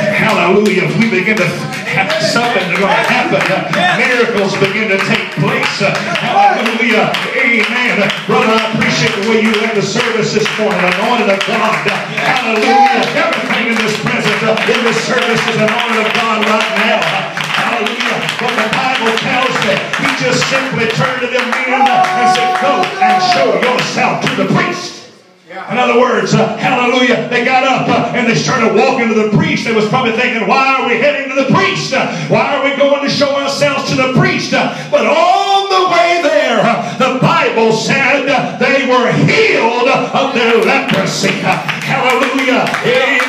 hallelujah. 0.59 0.91
If 0.91 0.95
we 0.99 1.07
begin 1.07 1.37
to 1.39 1.47
have 1.47 2.11
something 2.19 2.67
going 2.75 2.91
to 2.91 3.07
happen, 3.07 3.39
uh, 3.47 3.71
miracles 3.95 4.59
begin 4.59 4.91
to 4.91 4.99
take 5.07 5.31
place. 5.39 5.79
Uh, 5.79 5.95
hallelujah. 6.19 7.15
Amen. 7.39 8.11
Brother, 8.27 8.59
I 8.59 8.75
appreciate 8.75 9.15
the 9.23 9.31
way 9.31 9.39
you 9.39 9.55
led 9.63 9.79
the 9.79 9.87
service 9.87 10.35
this 10.35 10.49
morning. 10.59 10.83
Anointed 10.99 11.31
of 11.31 11.41
God. 11.47 11.79
Uh, 11.87 11.95
hallelujah. 12.11 13.07
Everything 13.23 13.65
in 13.71 13.79
this 13.79 13.95
presence, 14.03 14.43
in 14.43 14.81
this 14.83 14.99
service 15.07 15.43
is 15.47 15.59
anointed 15.63 16.03
of 16.03 16.11
God 16.19 16.39
right 16.43 16.71
now. 16.83 16.99
Hallelujah. 17.55 18.19
But 18.43 18.53
the 18.59 18.69
Bible 18.75 19.15
tells 19.23 19.55
me 19.63 19.75
he 20.03 20.11
just 20.19 20.43
simply 20.51 20.91
turned 20.99 21.23
to 21.23 21.29
them 21.31 21.47
men 21.55 21.87
and 21.87 22.27
said, 22.35 22.51
Go 22.59 22.83
and 22.83 23.19
show 23.31 23.49
yourself 23.63 24.27
to 24.27 24.33
the 24.43 24.49
priest. 24.51 24.98
In 25.67 25.77
other 25.77 25.99
words, 25.99 26.35
uh, 26.35 26.57
hallelujah, 26.57 27.29
they 27.29 27.45
got 27.45 27.65
up 27.65 27.89
uh, 27.89 28.13
and 28.15 28.29
they 28.29 28.37
started 28.37 28.77
walking 28.77 29.09
to 29.09 29.15
the 29.15 29.37
priest. 29.37 29.65
They 29.65 29.75
was 29.75 29.89
probably 29.89 30.13
thinking, 30.13 30.47
why 30.47 30.79
are 30.79 30.87
we 30.87 30.99
heading 30.99 31.35
to 31.35 31.43
the 31.43 31.53
priest? 31.53 31.93
Uh, 31.93 32.07
why 32.29 32.55
are 32.55 32.63
we 32.63 32.77
going 32.77 33.03
to 33.03 33.11
show 33.11 33.35
ourselves 33.35 33.91
to 33.91 33.97
the 33.97 34.13
priest? 34.15 34.55
Uh, 34.55 34.71
but 34.89 35.05
on 35.05 35.69
the 35.69 35.91
way 35.91 36.23
there, 36.23 36.61
uh, 36.63 36.97
the 36.99 37.19
Bible 37.19 37.73
said 37.73 38.27
they 38.61 38.87
were 38.87 39.11
healed 39.27 39.89
of 39.89 40.33
their 40.33 40.63
leprosy. 40.63 41.29
Hallelujah. 41.43 42.65
Amen. 42.87 43.28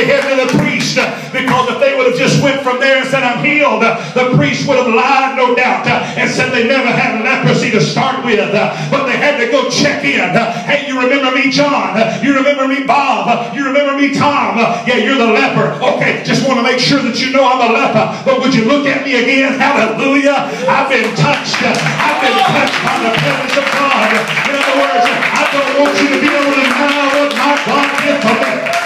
They 0.00 0.08
heading 0.08 0.32
to 0.32 0.48
the 0.48 0.56
priest? 0.56 0.96
Because 0.96 1.68
if 1.68 1.76
they 1.76 1.92
would 1.92 2.08
have 2.08 2.16
just 2.16 2.40
went 2.40 2.64
from 2.64 2.80
there 2.80 3.04
and 3.04 3.06
said, 3.12 3.20
I'm 3.20 3.44
healed, 3.44 3.84
the 3.84 4.32
priest 4.32 4.64
would 4.64 4.80
have 4.80 4.88
lied, 4.88 5.36
no 5.36 5.52
doubt, 5.52 5.84
and 6.16 6.24
said 6.24 6.56
they 6.56 6.64
never 6.64 6.88
had 6.88 7.20
leprosy 7.20 7.68
to 7.76 7.84
start 7.84 8.24
with. 8.24 8.40
But 8.88 9.04
they 9.04 9.20
had 9.20 9.36
to 9.44 9.52
go 9.52 9.68
check 9.68 10.00
in. 10.00 10.24
Hey, 10.64 10.88
you 10.88 10.96
remember 10.96 11.36
me, 11.36 11.52
John? 11.52 12.00
You 12.24 12.32
remember 12.32 12.64
me, 12.64 12.88
Bob? 12.88 13.52
You 13.52 13.68
remember 13.68 13.92
me, 13.92 14.16
Tom? 14.16 14.56
Yeah, 14.88 15.04
you're 15.04 15.20
the 15.20 15.36
leper. 15.36 15.76
Okay, 16.00 16.24
just 16.24 16.48
want 16.48 16.56
to 16.56 16.64
make 16.64 16.80
sure 16.80 17.04
that 17.04 17.20
you 17.20 17.36
know 17.36 17.44
I'm 17.44 17.60
a 17.60 17.68
leper. 17.68 18.24
But 18.24 18.40
would 18.40 18.56
you 18.56 18.64
look 18.64 18.88
at 18.88 19.04
me 19.04 19.20
again? 19.20 19.60
Hallelujah. 19.60 20.48
I've 20.64 20.88
been 20.88 21.12
touched. 21.12 21.60
I've 21.60 22.20
been 22.24 22.40
touched 22.40 22.80
by 22.88 23.04
the 23.04 23.12
presence 23.20 23.52
of 23.52 23.68
God. 23.68 24.08
In 24.48 24.56
other 24.56 24.76
words, 24.80 25.04
I 25.04 25.44
don't 25.52 25.72
want 25.76 25.92
you 26.00 26.08
to 26.08 26.18
be 26.24 26.28
able 26.32 26.56
to 26.56 26.64
deny 26.64 27.04
what 27.20 27.28
my 27.36 27.52
God 27.68 27.88
did 28.00 28.16
for 28.24 28.36
me. 28.40 28.79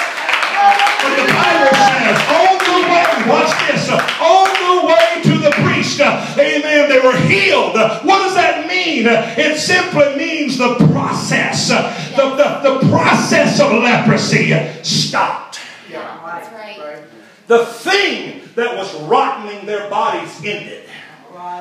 Amen, 6.39 6.89
they 6.89 7.01
were 7.01 7.17
healed. 7.17 7.75
What 7.75 8.25
does 8.25 8.35
that 8.35 8.67
mean? 8.69 9.07
It 9.07 9.59
simply 9.59 10.17
means 10.17 10.59
the 10.59 10.75
process, 10.93 11.69
the, 11.69 12.35
the, 12.37 12.79
the 12.79 12.89
process 12.89 13.61
of 13.61 13.73
leprosy 13.73 14.53
stopped. 14.83 15.61
That's 15.91 16.53
right. 16.53 17.03
The 17.47 17.67
thing 17.67 18.49
that 18.55 18.77
was 18.77 18.93
rottening 19.03 19.67
their 19.67 19.89
bodies 19.91 20.41
ended. 20.45 20.89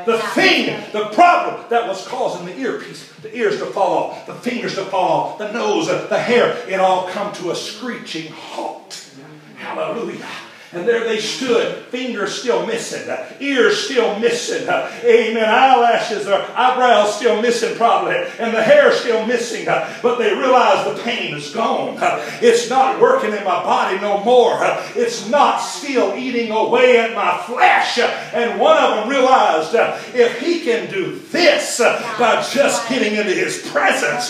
The 0.06 0.18
thing, 0.18 0.82
the 0.92 1.08
problem 1.10 1.66
that 1.70 1.88
was 1.88 2.08
causing 2.08 2.46
the 2.46 2.58
earpiece, 2.58 3.12
the 3.22 3.36
ears 3.36 3.60
to 3.60 3.66
fall 3.66 4.12
off, 4.12 4.26
the 4.26 4.34
fingers 4.34 4.76
to 4.76 4.86
fall 4.86 5.12
off, 5.12 5.38
the 5.38 5.52
nose, 5.52 5.88
the 5.88 6.20
hair, 6.20 6.58
it 6.68 6.80
all 6.80 7.08
come 7.10 7.34
to 7.34 7.52
a 7.52 7.56
screeching 7.56 8.32
halt. 8.32 9.10
Hallelujah. 9.58 10.26
And 10.74 10.88
there 10.88 11.04
they 11.04 11.20
stood, 11.20 11.86
fingers 11.86 12.34
still 12.40 12.66
missing, 12.66 13.08
ears 13.40 13.86
still 13.86 14.18
missing, 14.20 14.68
amen, 14.68 15.50
eyelashes 15.50 16.28
or 16.28 16.44
eyebrows 16.56 17.16
still 17.16 17.42
missing 17.42 17.76
probably, 17.76 18.16
and 18.40 18.54
the 18.54 18.62
hair 18.64 18.92
still 18.92 19.26
missing, 19.28 19.66
but 19.66 20.18
they 20.18 20.34
realized 20.34 20.98
the 20.98 21.04
pain 21.04 21.36
is 21.36 21.54
gone. 21.54 21.98
It's 22.42 22.70
not 22.70 23.00
working 23.00 23.34
in 23.34 23.44
my 23.44 23.64
body 23.64 24.00
no 24.00 24.24
more. 24.24 24.58
It's 24.96 25.30
not 25.30 25.60
still 25.60 26.16
eating 26.16 26.52
away 26.52 27.00
at 27.00 27.14
my 27.14 27.38
flesh. 27.46 28.00
And 28.00 28.60
one 28.60 28.78
of 28.78 28.96
them 28.96 29.10
realized 29.10 29.76
if 30.16 30.40
he 30.40 30.62
can 30.62 30.90
do 30.90 31.20
this 31.32 31.80
by 31.80 32.46
just 32.52 32.90
getting 32.90 33.16
into 33.16 33.32
his 33.32 33.62
presence, 33.70 34.30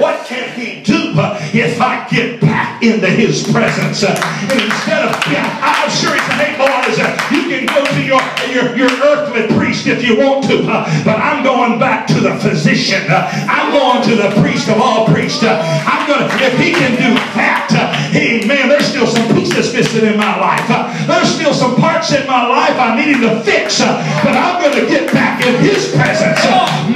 what 0.00 0.26
can 0.26 0.58
he 0.58 0.82
do 0.82 1.12
if 1.54 1.80
I 1.80 2.08
get 2.08 2.40
back 2.40 2.82
into 2.82 3.06
his 3.06 3.44
presence? 3.44 4.02
And 4.02 4.60
instead 4.60 5.04
of, 5.04 5.32
yeah, 5.32 5.83
I'm 5.84 5.92
sure 5.92 6.16
said, 6.16 6.40
hey 6.40 6.56
boys, 6.56 6.96
uh, 6.96 7.12
you 7.28 7.44
can 7.44 7.68
go 7.68 7.84
to 7.84 8.00
your, 8.00 8.16
your, 8.48 8.72
your 8.72 8.88
earthly 9.04 9.52
priest 9.52 9.86
if 9.86 10.00
you 10.00 10.16
want 10.16 10.48
to, 10.48 10.64
but 10.64 11.20
I'm 11.20 11.44
going 11.44 11.78
back 11.78 12.06
to 12.08 12.20
the 12.24 12.40
physician. 12.40 13.04
I'm 13.12 13.68
going 13.68 14.00
to 14.08 14.16
the 14.16 14.32
priest 14.40 14.72
of 14.72 14.80
all 14.80 15.04
priests. 15.04 15.44
I'm 15.44 16.08
going 16.08 16.24
to, 16.24 16.28
if 16.40 16.56
he 16.56 16.72
can 16.72 16.96
do 16.96 17.12
that, 17.36 17.68
uh, 17.76 18.16
amen, 18.16 18.72
there's 18.72 18.88
still 18.88 19.06
some 19.06 19.28
pieces 19.36 19.76
missing 19.76 20.08
in 20.08 20.16
my 20.16 20.40
life. 20.40 20.64
There's 21.04 21.28
still 21.28 21.52
some 21.52 21.76
parts 21.76 22.16
in 22.16 22.24
my 22.26 22.48
life 22.48 22.80
I 22.80 22.96
needed 22.96 23.20
to 23.20 23.44
fix, 23.44 23.84
but 23.84 24.32
I'm 24.32 24.64
going 24.64 24.80
to 24.80 24.88
get 24.88 25.12
back 25.12 25.44
in 25.44 25.52
his 25.60 25.92
presence. 25.92 26.40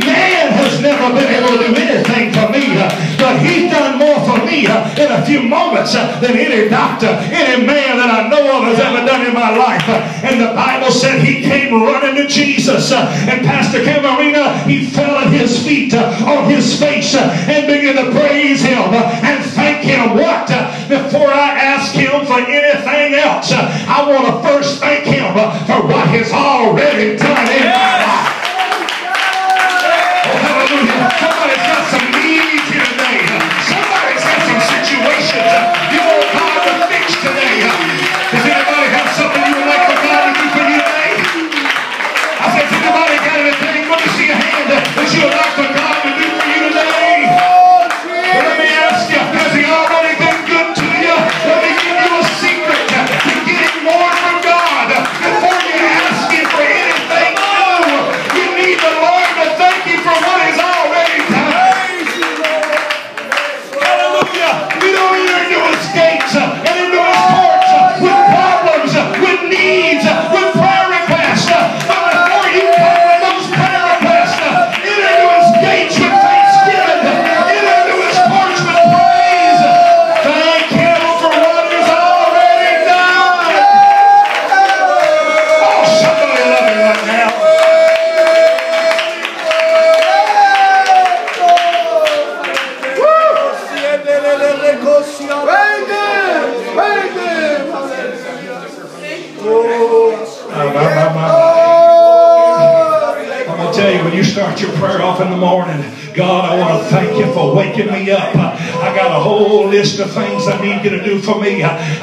Man 0.00 0.49
has 0.57 0.80
never 0.80 1.12
been 1.12 1.28
able 1.28 1.61
to 1.61 1.68
do 1.68 1.76
anything 1.76 2.33
for 2.33 2.49
me, 2.49 2.73
but 3.21 3.37
he's 3.45 3.68
done 3.68 4.00
more 4.00 4.16
for 4.25 4.40
me 4.49 4.64
in 4.64 5.09
a 5.12 5.21
few 5.28 5.45
moments 5.45 5.92
than 5.92 6.33
any 6.33 6.73
doctor, 6.73 7.12
any 7.28 7.66
man 7.68 8.00
that 8.00 8.09
I 8.09 8.33
know 8.33 8.64
of 8.64 8.77
ever 8.78 9.04
done 9.04 9.26
in 9.26 9.35
my 9.35 9.56
life. 9.56 9.87
And 10.25 10.40
the 10.40 10.54
Bible 10.54 10.90
said 10.90 11.20
he 11.20 11.42
came 11.42 11.73
running 11.82 12.16
to 12.16 12.26
Jesus. 12.26 12.92
And 12.92 13.44
Pastor 13.44 13.85
Camarina, 13.85 14.64
he 14.64 14.87
fell 14.87 15.16
at 15.16 15.32
his 15.32 15.62
feet 15.64 15.94
uh, 15.94 16.25
on 16.26 16.50
his 16.50 16.78
face 16.78 17.14
uh, 17.14 17.28
and 17.49 17.66
began 17.66 17.97
to 18.04 18.11
praise 18.12 18.62
him 18.62 18.78
uh, 18.78 19.20
and 19.23 19.44
thank 19.52 19.85
him. 19.85 20.16
What? 20.16 20.49
Before 20.88 21.28
I 21.28 21.58
ask 21.58 21.92
him 21.92 22.25
for 22.26 22.38
anything 22.38 23.14
else, 23.14 23.52
I 23.52 24.08
want 24.08 24.26
to 24.26 24.49
first 24.49 24.80
thank 24.80 25.04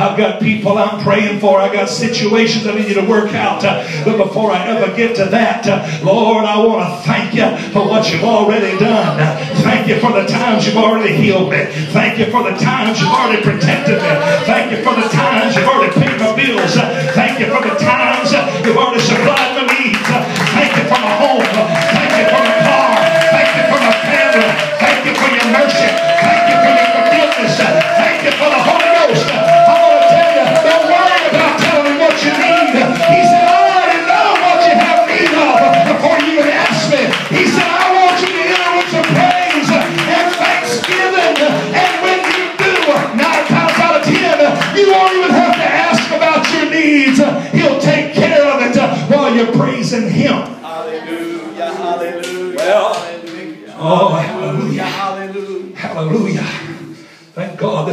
I've 0.06 0.18
got 0.18 0.40
people 0.40 0.78
I'm 0.78 1.02
praying 1.02 1.40
for. 1.40 1.60
I've 1.60 1.74
got 1.74 1.90
situations 1.90 2.68
I 2.68 2.76
need 2.76 2.90
you 2.90 2.94
to 2.96 3.06
work 3.06 3.34
out. 3.34 3.66
Uh, 3.66 3.82
but 4.06 4.18
before 4.18 4.52
I 4.52 4.68
ever 4.68 4.96
get 4.96 5.16
to 5.16 5.26
that, 5.26 5.66
uh, 5.68 6.06
Lord, 6.06 6.46
I 6.46 6.60
want 6.60 6.86
to 6.86 7.08
thank 7.08 7.34
you 7.34 7.48
for 7.74 7.88
what 7.88 8.12
you've 8.12 8.24
already 8.24 8.78
done. 8.78 9.18
Thank 9.64 9.88
you 9.88 10.00
for 10.00 10.12
the 10.14 10.26
times 10.28 10.68
you've 10.68 10.78
already 10.78 11.16
healed 11.16 11.50
me. 11.50 11.66
Thank 11.90 12.20
you 12.20 12.26
for 12.26 12.44
the 12.44 12.56
times 12.56 13.02
you've 13.02 13.10
already 13.10 13.42
protected 13.42 13.98
me. 13.98 14.10
Thank 14.46 14.72
you 14.72 14.84
for 14.84 14.94
the 14.94 15.10
times 15.10 15.56
you've 15.56 15.68
already 15.68 15.94
paid 15.94 16.20
my 16.20 16.36
bills. 16.36 16.76
Thank 17.18 17.40
you 17.40 17.48
for 17.48 17.62
the 17.68 17.76
times 17.76 18.32
you've 18.64 18.78
already 18.78 19.02
supplied 19.02 19.55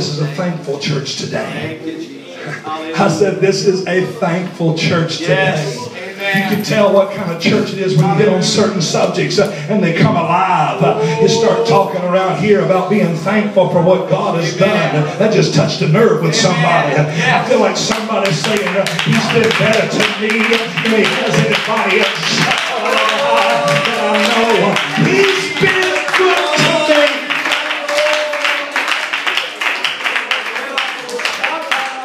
this 0.02 0.14
is 0.14 0.20
a 0.20 0.34
thankful 0.34 0.80
church 0.80 1.16
today. 1.16 1.78
Thank 1.78 1.86
you, 1.86 1.92
Jesus. 1.92 2.66
I 2.98 3.08
said 3.08 3.40
this 3.40 3.64
is 3.68 3.86
a 3.86 4.04
thankful 4.04 4.76
church 4.76 5.18
today. 5.18 5.76
You 5.78 6.56
can 6.56 6.64
tell 6.64 6.92
what 6.92 7.14
kind 7.14 7.30
of 7.30 7.40
church 7.40 7.72
it 7.72 7.78
is 7.78 7.96
when 7.96 8.10
you 8.10 8.24
get 8.24 8.28
on 8.32 8.42
certain 8.42 8.82
subjects 8.82 9.38
uh, 9.38 9.52
and 9.70 9.82
they 9.82 9.96
come 9.96 10.16
alive. 10.16 10.82
Uh, 10.82 11.20
You 11.20 11.28
start 11.28 11.68
talking 11.68 12.00
around 12.02 12.40
here 12.40 12.64
about 12.64 12.90
being 12.90 13.14
thankful 13.14 13.68
for 13.70 13.80
what 13.80 14.10
God 14.10 14.40
has 14.40 14.56
done. 14.56 15.06
That 15.20 15.32
just 15.32 15.54
touched 15.54 15.82
a 15.82 15.88
nerve 15.88 16.20
with 16.22 16.34
somebody. 16.34 16.96
I 16.96 17.44
feel 17.48 17.60
like 17.60 17.76
somebody's 17.76 18.38
saying, 18.42 18.66
uh, 18.76 18.84
He's 19.04 19.26
been 19.30 19.50
better 19.58 19.86
to 19.86 20.20
me 20.20 20.30
than 20.30 20.98
He 20.98 21.04
has 21.06 21.34
anybody 21.46 22.00
else. 22.00 22.38
That 22.42 22.72
I 24.02 24.88
know. 24.88 24.91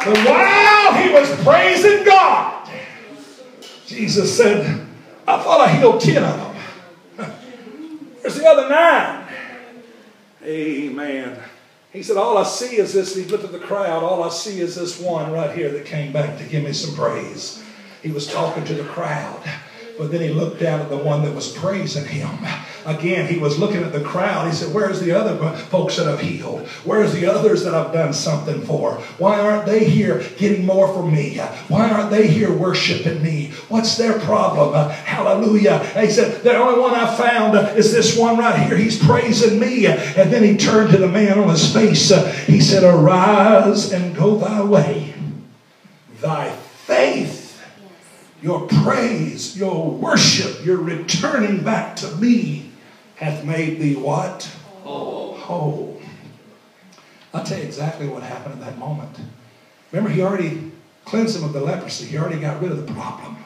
But 0.08 0.26
while 0.26 0.94
he 0.94 1.12
was 1.12 1.30
praising 1.44 2.02
God, 2.02 2.66
Jesus 3.86 4.34
said, 4.34 4.86
I 5.26 5.42
thought 5.42 5.60
I 5.60 5.72
healed 5.76 6.00
10 6.00 6.24
of 6.24 6.36
them. 7.16 7.30
Where's 8.22 8.36
the 8.36 8.46
other 8.46 8.70
nine? 8.70 9.26
Amen. 10.42 11.38
He 11.92 12.02
said, 12.02 12.16
All 12.16 12.38
I 12.38 12.44
see 12.44 12.78
is 12.78 12.94
this. 12.94 13.14
He 13.14 13.24
looked 13.24 13.44
at 13.44 13.52
the 13.52 13.58
crowd. 13.58 14.02
All 14.02 14.24
I 14.24 14.30
see 14.30 14.60
is 14.60 14.76
this 14.76 14.98
one 14.98 15.30
right 15.30 15.54
here 15.54 15.70
that 15.72 15.84
came 15.84 16.10
back 16.10 16.38
to 16.38 16.44
give 16.44 16.64
me 16.64 16.72
some 16.72 16.94
praise. 16.94 17.62
He 18.02 18.10
was 18.10 18.26
talking 18.32 18.64
to 18.64 18.74
the 18.74 18.84
crowd. 18.84 19.42
But 19.98 20.10
then 20.10 20.22
he 20.22 20.30
looked 20.30 20.58
down 20.58 20.80
at 20.80 20.88
the 20.88 20.96
one 20.96 21.22
that 21.24 21.34
was 21.34 21.52
praising 21.52 22.06
him. 22.06 22.30
Again, 22.88 23.28
he 23.28 23.38
was 23.38 23.58
looking 23.58 23.82
at 23.82 23.92
the 23.92 24.00
crowd. 24.00 24.48
He 24.48 24.54
said, 24.54 24.72
Where's 24.72 24.98
the 24.98 25.12
other 25.12 25.36
folks 25.66 25.96
that 25.96 26.08
I've 26.08 26.22
healed? 26.22 26.66
Where's 26.86 27.12
the 27.12 27.26
others 27.26 27.62
that 27.64 27.74
I've 27.74 27.92
done 27.92 28.14
something 28.14 28.62
for? 28.62 28.94
Why 29.18 29.38
aren't 29.38 29.66
they 29.66 29.84
here 29.84 30.24
getting 30.38 30.64
more 30.64 30.90
from 30.94 31.12
me? 31.12 31.36
Why 31.68 31.90
aren't 31.90 32.10
they 32.10 32.26
here 32.26 32.50
worshiping 32.50 33.22
me? 33.22 33.52
What's 33.68 33.98
their 33.98 34.18
problem? 34.20 34.74
Uh, 34.74 34.88
hallelujah. 34.88 35.82
And 35.94 36.06
he 36.06 36.10
said, 36.10 36.42
The 36.42 36.56
only 36.56 36.80
one 36.80 36.94
I 36.94 37.14
found 37.14 37.58
uh, 37.58 37.74
is 37.76 37.92
this 37.92 38.16
one 38.16 38.38
right 38.38 38.58
here. 38.58 38.78
He's 38.78 38.98
praising 38.98 39.60
me. 39.60 39.86
And 39.86 40.32
then 40.32 40.42
he 40.42 40.56
turned 40.56 40.90
to 40.92 40.96
the 40.96 41.08
man 41.08 41.38
on 41.38 41.50
his 41.50 41.70
face. 41.70 42.10
Uh, 42.10 42.24
he 42.46 42.58
said, 42.58 42.84
Arise 42.84 43.92
and 43.92 44.16
go 44.16 44.36
thy 44.38 44.62
way. 44.62 45.12
Thy 46.22 46.52
faith 46.52 47.38
your 48.40 48.68
praise, 48.68 49.58
your 49.58 49.90
worship, 49.90 50.64
your 50.64 50.76
returning 50.76 51.64
back 51.64 51.96
to 51.96 52.06
me 52.16 52.67
hath 53.18 53.44
made 53.44 53.80
thee 53.80 53.96
what? 53.96 54.44
Whole. 54.84 56.00
I'll 57.34 57.44
tell 57.44 57.58
you 57.58 57.64
exactly 57.64 58.06
what 58.06 58.22
happened 58.22 58.54
at 58.54 58.60
that 58.60 58.78
moment. 58.78 59.18
Remember, 59.90 60.10
he 60.10 60.22
already 60.22 60.70
cleansed 61.04 61.36
him 61.36 61.44
of 61.44 61.52
the 61.52 61.60
leprosy. 61.60 62.06
He 62.06 62.16
already 62.16 62.40
got 62.40 62.62
rid 62.62 62.70
of 62.70 62.86
the 62.86 62.92
problem. 62.92 63.36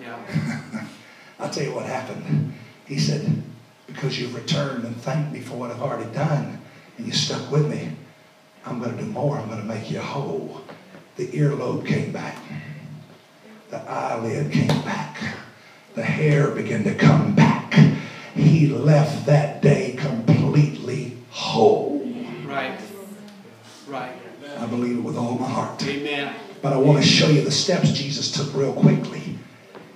Yeah. 0.00 0.84
I'll 1.38 1.50
tell 1.50 1.64
you 1.64 1.74
what 1.74 1.86
happened. 1.86 2.52
He 2.86 2.98
said, 2.98 3.42
because 3.86 4.20
you've 4.20 4.34
returned 4.34 4.84
and 4.84 4.96
thanked 4.96 5.32
me 5.32 5.40
for 5.40 5.54
what 5.54 5.70
I've 5.70 5.82
already 5.82 6.12
done, 6.12 6.60
and 6.98 7.06
you 7.06 7.12
stuck 7.12 7.50
with 7.50 7.68
me, 7.70 7.90
I'm 8.66 8.78
going 8.78 8.94
to 8.94 9.02
do 9.02 9.08
more. 9.08 9.38
I'm 9.38 9.48
going 9.48 9.60
to 9.60 9.66
make 9.66 9.90
you 9.90 10.00
whole. 10.00 10.60
The 11.16 11.28
earlobe 11.28 11.86
came 11.86 12.12
back. 12.12 12.36
The 13.70 13.78
eyelid 13.78 14.52
came 14.52 14.82
back. 14.82 15.18
The 15.94 16.02
hair 16.02 16.50
began 16.50 16.84
to 16.84 16.94
come 16.94 17.34
back. 17.34 17.47
He 18.38 18.68
left 18.68 19.26
that 19.26 19.60
day 19.62 19.96
completely 19.98 21.16
whole. 21.30 21.98
Right. 22.46 22.78
Right. 23.88 24.12
I 24.56 24.66
believe 24.66 24.98
it 24.98 25.00
with 25.00 25.16
all 25.16 25.34
my 25.34 25.48
heart. 25.48 25.84
Amen. 25.84 26.34
But 26.62 26.72
I 26.72 26.76
want 26.76 27.02
to 27.02 27.08
show 27.08 27.28
you 27.28 27.42
the 27.42 27.50
steps 27.50 27.90
Jesus 27.92 28.30
took 28.30 28.54
real 28.54 28.72
quickly. 28.72 29.38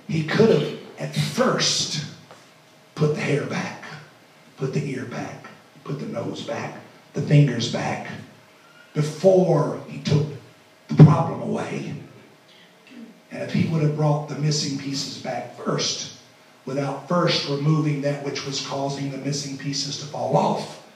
He 0.09 0.25
could 0.25 0.49
have, 0.49 0.79
at 0.99 1.15
first, 1.15 2.05
put 2.95 3.15
the 3.15 3.21
hair 3.21 3.45
back, 3.45 3.85
put 4.57 4.73
the 4.73 4.83
ear 4.91 5.05
back, 5.05 5.47
put 5.85 5.99
the 5.99 6.05
nose 6.05 6.41
back, 6.41 6.75
the 7.13 7.21
fingers 7.21 7.71
back, 7.71 8.07
before 8.93 9.81
he 9.87 9.99
took 9.99 10.27
the 10.89 11.01
problem 11.03 11.41
away. 11.41 11.95
And 13.31 13.41
if 13.41 13.53
he 13.53 13.69
would 13.69 13.83
have 13.83 13.95
brought 13.95 14.27
the 14.27 14.35
missing 14.35 14.77
pieces 14.77 15.21
back 15.21 15.55
first, 15.57 16.17
without 16.65 17.07
first 17.07 17.49
removing 17.49 18.01
that 18.01 18.23
which 18.23 18.45
was 18.45 18.65
causing 18.65 19.11
the 19.11 19.17
missing 19.17 19.57
pieces 19.57 19.99
to 19.99 20.05
fall 20.05 20.37
off, 20.37 20.87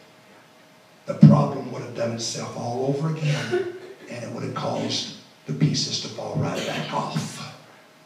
the 1.06 1.16
problem 1.16 1.72
would 1.72 1.82
have 1.82 1.96
done 1.96 2.12
itself 2.12 2.56
all 2.58 2.88
over 2.88 3.10
again, 3.16 3.78
and 4.10 4.24
it 4.24 4.32
would 4.32 4.44
have 4.44 4.56
caused 4.56 5.18
the 5.46 5.54
pieces 5.54 6.02
to 6.02 6.08
fall 6.10 6.36
right 6.36 6.66
back 6.68 6.94
off. 6.94 7.58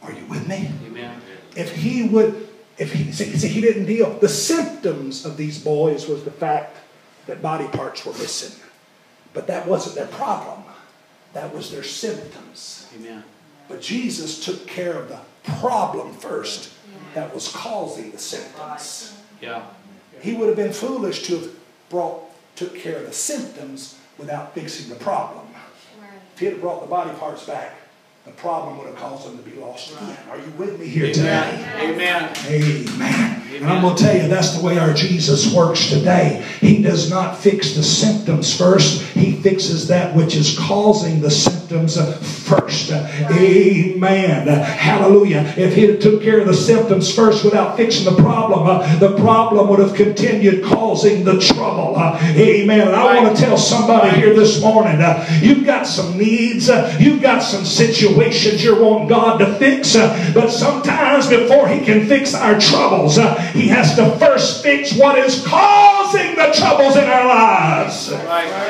Are 0.03 0.11
you 0.11 0.25
with 0.25 0.47
me? 0.47 0.71
Amen. 0.85 1.21
If 1.55 1.75
he 1.75 2.07
would, 2.07 2.47
if 2.77 2.93
he, 2.93 3.11
see, 3.11 3.35
see, 3.37 3.47
he 3.47 3.61
didn't 3.61 3.85
deal, 3.85 4.17
the 4.19 4.29
symptoms 4.29 5.25
of 5.25 5.37
these 5.37 5.63
boys 5.63 6.07
was 6.07 6.23
the 6.23 6.31
fact 6.31 6.77
that 7.27 7.41
body 7.41 7.67
parts 7.67 8.05
were 8.05 8.13
missing. 8.13 8.59
But 9.33 9.47
that 9.47 9.67
wasn't 9.67 9.95
their 9.95 10.07
problem. 10.07 10.63
That 11.33 11.53
was 11.53 11.71
their 11.71 11.83
symptoms. 11.83 12.87
Amen. 12.97 13.23
But 13.67 13.81
Jesus 13.81 14.43
took 14.43 14.67
care 14.67 14.93
of 14.93 15.09
the 15.09 15.19
problem 15.43 16.13
first 16.13 16.73
that 17.13 17.33
was 17.33 17.47
causing 17.49 18.11
the 18.11 18.17
symptoms. 18.17 19.17
Yeah. 19.41 19.63
He 20.21 20.33
would 20.33 20.47
have 20.47 20.57
been 20.57 20.73
foolish 20.73 21.23
to 21.23 21.39
have 21.39 21.49
brought, 21.89 22.23
took 22.55 22.75
care 22.75 22.97
of 22.97 23.05
the 23.07 23.13
symptoms 23.13 23.97
without 24.17 24.53
fixing 24.53 24.89
the 24.89 24.95
problem. 24.95 25.47
If 26.33 26.39
he 26.39 26.45
had 26.45 26.61
brought 26.61 26.81
the 26.81 26.87
body 26.87 27.11
parts 27.17 27.45
back, 27.45 27.75
the 28.25 28.31
problem 28.31 28.77
would 28.77 28.87
have 28.87 28.97
caused 28.97 29.27
them 29.27 29.37
to 29.37 29.43
be 29.43 29.55
lost 29.59 29.93
again. 29.93 30.17
Are 30.29 30.37
you 30.37 30.51
with 30.57 30.79
me 30.79 30.87
here 30.87 31.11
today? 31.11 31.65
Amen. 31.81 32.31
Amen. 32.47 33.40
And 33.53 33.65
I'm 33.65 33.81
going 33.81 33.97
to 33.97 34.03
tell 34.03 34.15
you, 34.15 34.27
that's 34.29 34.57
the 34.57 34.65
way 34.65 34.79
our 34.79 34.93
Jesus 34.93 35.53
works 35.53 35.89
today. 35.89 36.45
He 36.61 36.81
does 36.81 37.09
not 37.09 37.37
fix 37.37 37.75
the 37.75 37.83
symptoms 37.83 38.57
first, 38.57 39.01
He 39.11 39.33
fixes 39.33 39.87
that 39.89 40.15
which 40.15 40.35
is 40.35 40.57
causing 40.57 41.19
the 41.19 41.29
symptoms 41.31 41.97
first. 42.47 42.91
Amen. 42.91 44.47
Hallelujah. 44.47 45.53
If 45.57 45.75
He 45.75 45.97
took 45.97 46.21
care 46.21 46.39
of 46.39 46.47
the 46.47 46.53
symptoms 46.53 47.13
first 47.13 47.43
without 47.43 47.75
fixing 47.77 48.05
the 48.05 48.21
problem, 48.21 48.67
uh, 48.67 48.99
the 48.99 49.15
problem 49.17 49.67
would 49.69 49.79
have 49.79 49.95
continued 49.95 50.63
causing 50.63 51.23
the 51.23 51.39
trouble. 51.39 51.95
Uh, 51.97 52.19
amen. 52.35 52.87
And 52.87 52.95
I 52.95 53.21
want 53.21 53.35
to 53.35 53.41
tell 53.41 53.57
somebody 53.57 54.15
here 54.17 54.33
this 54.33 54.61
morning 54.61 55.01
uh, 55.01 55.27
you've 55.41 55.65
got 55.65 55.87
some 55.87 56.17
needs, 56.17 56.69
uh, 56.69 56.95
you've 56.99 57.21
got 57.21 57.39
some 57.39 57.65
situations 57.65 58.63
you're 58.63 58.81
wanting 58.81 59.07
God 59.07 59.37
to 59.39 59.53
fix, 59.55 59.95
uh, 59.95 60.31
but 60.33 60.49
sometimes 60.49 61.27
before 61.27 61.67
He 61.67 61.83
can 61.83 62.07
fix 62.07 62.33
our 62.33 62.59
troubles, 62.59 63.17
uh, 63.17 63.40
He 63.53 63.67
has 63.67 63.95
to 63.95 64.17
first 64.17 64.63
fix 64.63 64.95
what 64.95 65.17
is 65.17 65.45
causing 65.45 66.35
the 66.35 66.51
troubles 66.53 66.95
in 66.95 67.05
our 67.05 67.27
lives. 67.27 68.09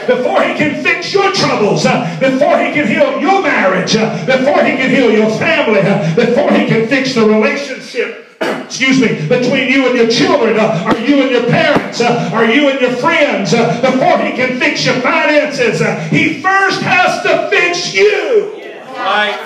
Before 0.08 0.42
He 0.44 0.56
can 0.56 0.84
fix 0.84 1.14
your 1.14 1.32
troubles, 1.34 1.86
uh, 1.86 2.18
before 2.20 2.58
He 2.60 2.74
can 2.74 2.88
heal 2.88 3.22
your 3.22 3.42
marriage, 3.42 3.96
uh, 3.96 4.26
before 4.26 4.64
He 4.64 4.78
can 4.78 4.90
heal 4.90 5.12
your 5.12 5.30
family, 5.38 5.82
uh, 5.82 6.16
before 6.16 6.52
He 6.52 6.68
can 6.68 6.88
fix 6.88 7.14
the 7.16 7.26
relationship 7.26 8.28
excuse 8.66 9.00
me, 9.00 9.28
between 9.28 9.70
you 9.70 9.88
and 9.88 9.96
your 9.96 10.08
children, 10.08 10.58
uh, 10.60 10.84
or 10.88 10.98
you 11.00 11.22
and 11.22 11.30
your 11.30 11.46
parents, 11.46 12.02
uh, 12.02 12.32
or 12.34 12.46
you 12.46 12.70
and 12.70 12.82
your 12.82 12.94
friends, 12.94 13.54
uh, 13.54 13.80
before 13.82 14.18
he 14.18 14.32
can 14.32 14.60
fix 14.60 14.84
your 14.86 14.96
finances, 14.96 15.82
uh, 15.82 16.00
he 16.10 16.42
first 16.42 16.82
has 16.82 17.22
to 17.22 17.50
fix 17.50 17.94
you. 17.94 18.54
Right. 18.98 19.38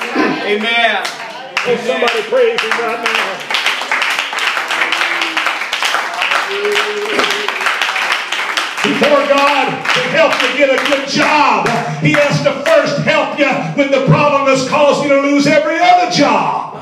Amen. 0.46 1.04
Oh, 1.68 1.76
somebody 1.86 2.22
praise 2.30 2.62
him 2.62 2.70
right 2.72 3.04
now. 3.04 3.35
Help 10.16 10.34
you 10.42 10.58
get 10.58 10.70
a 10.72 10.80
good 10.90 11.08
job, 11.10 11.68
He 12.02 12.14
has 12.14 12.42
to 12.44 12.64
first 12.64 13.00
help 13.00 13.38
you 13.38 13.52
with 13.76 13.92
the 13.92 14.06
problem 14.08 14.46
that's 14.46 14.68
caused 14.68 15.04
you 15.04 15.10
to 15.10 15.22
lose 15.22 15.48
every 15.48 15.78
other 15.80 16.12
job. 16.12 16.76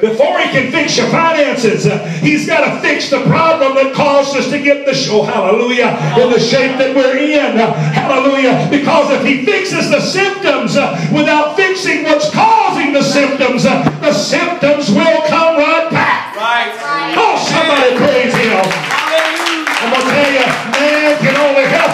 Before 0.00 0.38
he 0.38 0.50
can 0.50 0.70
fix 0.70 0.96
your 0.98 1.08
finances, 1.08 1.84
he's 2.20 2.46
got 2.46 2.68
to 2.68 2.80
fix 2.80 3.08
the 3.08 3.22
problem 3.24 3.74
that 3.76 3.94
caused 3.94 4.36
us 4.36 4.50
to 4.50 4.60
get 4.62 4.84
the 4.84 4.94
show, 4.94 5.22
hallelujah, 5.22 5.88
in 6.20 6.30
the 6.30 6.38
shape 6.38 6.76
that 6.78 6.94
we're 6.94 7.16
in. 7.16 7.56
Hallelujah. 7.56 8.68
Because 8.70 9.10
if 9.12 9.24
he 9.24 9.46
fixes 9.46 9.88
the 9.88 10.00
symptoms 10.00 10.76
uh, 10.76 11.08
without 11.12 11.56
fixing 11.56 12.04
what's 12.04 12.30
causing 12.30 12.92
the 12.92 13.02
symptoms, 13.02 13.64
uh, 13.64 13.88
the 14.00 14.12
symptoms 14.12 14.90
will 14.90 15.22
come 15.28 15.56
right 15.56 15.88
back. 15.90 16.36
Right. 16.36 17.14
Oh, 17.16 17.36
somebody 17.40 17.96
praise 17.96 18.34
him. 18.34 18.85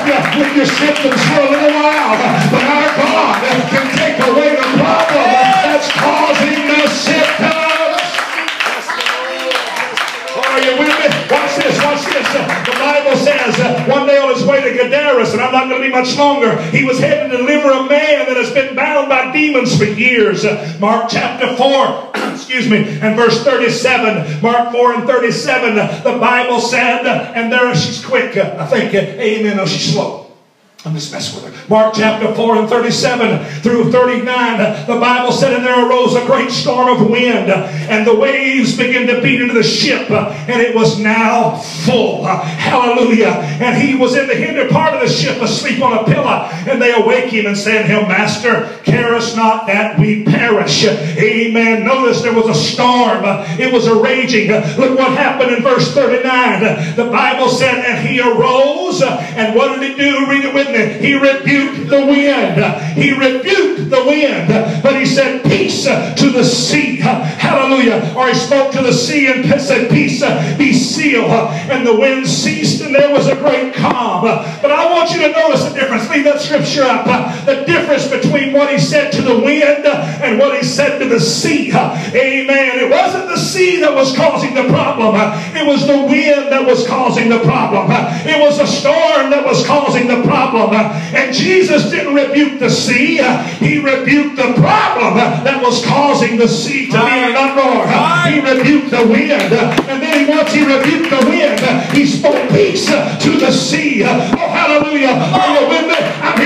With 0.05 0.57
your 0.57 0.67
symptoms 0.67 1.23
for 1.31 1.41
a 1.41 1.51
little 1.51 1.79
while, 1.79 2.19
but 2.51 2.63
our 2.67 2.91
God 2.99 3.39
can 3.71 3.87
take 3.95 4.19
away 4.27 4.51
the 4.57 4.69
problem 4.75 5.31
that's 5.63 5.91
causing 5.93 6.67
the 6.67 6.89
symptoms. 6.91 7.63
Are 10.35 10.61
you 10.61 10.73
with 10.79 10.89
me? 10.89 11.07
Watch 11.31 11.55
this, 11.57 11.79
watch 11.85 12.05
this. 12.05 12.29
The 12.33 12.77
Bible 12.81 13.17
says 13.17 13.59
uh, 13.61 13.85
one 13.87 14.07
day 14.09 14.19
on 14.19 14.35
his 14.35 14.45
way 14.45 14.61
to 14.61 14.77
Gadaras, 14.77 15.33
and 15.33 15.41
I'm 15.41 15.53
not 15.53 15.69
going 15.69 15.81
to 15.81 15.87
be 15.87 15.93
much 15.93 16.17
longer, 16.19 16.61
he 16.71 16.85
was 16.85 16.99
heading 16.99 17.31
to 17.31 17.37
deliver 17.37 17.71
a 17.71 17.89
man 17.89 18.27
that 18.27 18.37
has 18.37 18.53
been 18.53 18.75
bound 18.75 19.09
by 19.09 19.31
demons 19.33 19.77
for 19.79 19.85
years. 19.85 20.45
Uh, 20.45 20.77
Mark 20.81 21.11
chapter 21.11 21.57
4, 21.57 22.13
excuse 22.43 22.69
me, 22.69 22.99
and 23.01 23.17
verse 23.17 23.45
37. 23.45 24.43
Mark 24.43 24.73
4 24.73 24.95
and 24.95 25.07
37, 25.07 25.79
uh, 25.79 26.01
the 26.03 26.19
Bible 26.19 26.61
said, 26.61 27.07
and 27.07 27.53
there 27.53 27.73
she's 27.75 28.05
quick, 28.05 28.37
I 28.37 28.67
think, 28.67 28.93
amen, 28.95 29.57
no, 29.57 29.67
she's 29.67 29.93
slow. 29.93 30.32
I'm 30.85 30.95
just 30.95 31.13
messing 31.13 31.45
with 31.45 31.55
her. 31.55 31.69
Mark 31.69 31.95
chapter 31.95 32.35
4 32.35 32.57
and 32.57 32.69
37 32.69 33.63
through 33.63 33.93
39, 33.93 34.87
the 34.89 34.99
Bible 34.99 35.31
said, 35.31 35.53
And 35.53 35.65
there 35.65 35.89
arose 35.89 36.17
a 36.17 36.27
great 36.27 36.51
storm 36.51 36.89
of 36.89 37.09
wind, 37.09 37.51
and 37.51 38.05
the 38.05 38.17
waves 38.17 38.77
began 38.77 39.07
to 39.07 39.23
beat 39.23 39.41
into 39.41 39.55
the 39.55 39.63
ship, 39.63 40.11
and 40.11 40.61
it 40.61 40.75
was 40.75 40.99
now 40.99 41.57
full. 41.57 42.25
Hallelujah. 42.25 43.31
And 43.63 43.81
he 43.81 43.95
was 43.95 44.17
in 44.17 44.27
the 44.27 44.35
hinder 44.35 44.69
part 44.71 44.93
of 44.95 45.01
the 45.01 45.09
ship, 45.09 45.41
asleep 45.41 45.81
on 45.81 45.99
a 45.99 46.05
pillow, 46.05 46.51
and 46.69 46.83
they 46.83 46.93
awake 46.93 47.31
him 47.31 47.47
and 47.47 47.57
say 47.57 47.79
to 47.79 47.85
him, 47.85 48.09
Master, 48.09 48.81
care 48.83 49.15
us 49.15 49.37
not 49.37 49.69
that 49.69 50.01
we 50.01 50.25
perish. 50.25 50.85
Amen. 50.85 51.85
Notice 51.85 52.23
there 52.23 52.35
was 52.35 52.49
a 52.49 52.61
storm, 52.61 53.23
it 53.25 53.73
was 53.73 53.87
a 53.87 53.95
raging. 53.95 54.51
Look 54.51 54.99
what 54.99 55.13
happened 55.13 55.53
in 55.53 55.63
verse 55.63 55.95
39. 55.95 56.97
The 56.97 57.05
Bible 57.05 57.49
said, 57.49 57.85
And 57.85 58.09
he 58.09 58.21
arose, 58.21 59.01
and 59.01 59.55
what 59.55 59.79
did 59.79 59.89
he 59.89 59.97
do? 59.97 60.27
Read 60.29 60.45
it 60.45 60.53
with 60.53 60.72
He 60.75 61.15
rebuked 61.15 61.89
the 61.89 62.07
wind. 62.07 62.59
He 62.97 63.13
rebuked 63.13 63.91
the 63.91 64.05
wind. 64.07 64.49
But 64.83 64.97
he 64.97 65.07
said, 65.07 65.45
Peace 65.45 65.85
to 65.85 66.31
the 66.31 66.45
sea. 66.45 66.97
Hallelujah. 66.97 68.15
Or 68.17 68.29
he 68.29 68.35
spoke 68.35 68.73
to 68.73 68.83
the 68.83 68.93
sea 68.93 69.31
and 69.31 69.61
said, 69.61 69.91
Peace, 69.91 70.23
be 70.57 70.73
still. 70.73 71.31
And 71.31 71.87
the 71.87 71.99
wind 71.99 72.27
ceased 72.27 72.83
and 72.83 72.95
there 72.95 73.13
was 73.13 73.27
a 73.27 73.37
great 73.37 73.75
calm. 73.75 74.23
But 74.23 74.71
I 74.71 74.91
want 74.93 75.11
you 75.11 75.21
to 75.23 75.31
notice 75.31 75.65
the 75.65 75.75
difference. 75.75 76.09
Leave 76.11 76.25
that 76.25 76.41
scripture 76.41 76.85
up. 76.85 77.07
The 77.47 77.65
difference 77.65 78.09
between 78.09 78.53
what 78.53 78.71
he 78.71 78.79
said 78.79 79.13
to 79.13 79.23
the 79.23 79.39
wind 79.39 79.87
and 79.87 80.39
what 80.39 80.57
he 80.57 80.65
said 80.65 80.99
to 80.99 81.09
the 81.09 81.21
sea. 81.21 81.73
Amen. 81.73 82.79
It 82.79 82.91
wasn't 82.91 83.29
the 83.29 83.39
sea 83.39 83.81
that 83.81 83.95
was 83.95 84.15
causing 84.17 84.55
the 84.55 84.69
problem. 84.69 85.17
It 85.57 85.67
was 85.67 85.87
the 85.87 86.03
wind 86.03 86.53
that 86.53 86.67
was 86.67 86.87
causing 86.87 87.29
the 87.29 87.41
problem. 87.41 87.91
It 88.27 88.41
was 88.41 88.59
a 88.59 88.67
storm 88.67 89.31
that 89.31 89.45
was 89.45 89.67
causing 89.67 90.07
the 90.07 90.23
problem. 90.23 90.62
And 90.71 91.35
Jesus 91.35 91.91
didn't 91.91 92.15
rebuke 92.15 92.59
the 92.61 92.71
sea. 92.71 93.17
He 93.59 93.79
rebuked 93.79 94.37
the 94.37 94.55
problem 94.55 95.15
that 95.17 95.61
was 95.63 95.85
causing 95.85 96.37
the 96.37 96.49
sea 96.49 96.87
to 96.87 96.99
be 96.99 97.19
an 97.19 97.35
uproar. 97.35 97.89
He 98.31 98.41
rebuked 98.41 98.91
the 98.91 99.07
wind. 99.09 99.33
And 99.33 100.03
then 100.03 100.29
once 100.29 100.53
he 100.53 100.63
rebuked 100.63 101.11
the 101.11 101.27
wind, 101.27 101.61
he 101.97 102.07
spoke 102.07 102.49
peace 102.51 102.87
to 102.87 103.39
the 103.39 103.51
sea. 103.51 104.03
Oh, 104.05 104.09
hallelujah. 104.09 105.13
Are 105.13 105.61
you 105.61 105.69
with 105.69 105.87
me? 105.89 105.97
I'm 105.99 106.39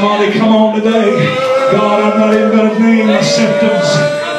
Somebody 0.00 0.32
come 0.32 0.56
on 0.56 0.80
today. 0.80 1.12
God, 1.76 2.00
I'm 2.00 2.18
not 2.18 2.32
even 2.32 2.56
going 2.56 2.72
to 2.72 2.80
name 2.80 3.06
the 3.08 3.22
symptoms. 3.22 3.84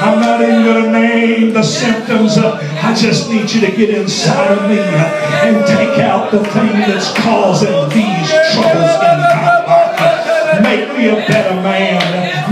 I'm 0.01 0.19
not 0.19 0.41
even 0.41 0.65
going 0.65 0.85
to 0.85 0.91
name 0.91 1.53
the 1.53 1.61
symptoms. 1.61 2.33
I 2.39 2.95
just 2.97 3.29
need 3.29 3.45
you 3.45 3.61
to 3.61 3.69
get 3.69 3.91
inside 3.93 4.57
of 4.57 4.67
me 4.67 4.81
and 4.81 5.61
take 5.69 6.01
out 6.01 6.31
the 6.31 6.41
thing 6.41 6.73
that's 6.89 7.13
causing 7.13 7.77
these 7.93 8.29
troubles 8.57 8.89
in 9.05 9.21
my 9.21 9.61
life. 9.69 10.65
Make 10.65 10.97
me 10.97 11.13
a 11.13 11.21
better 11.29 11.53
man. 11.61 12.01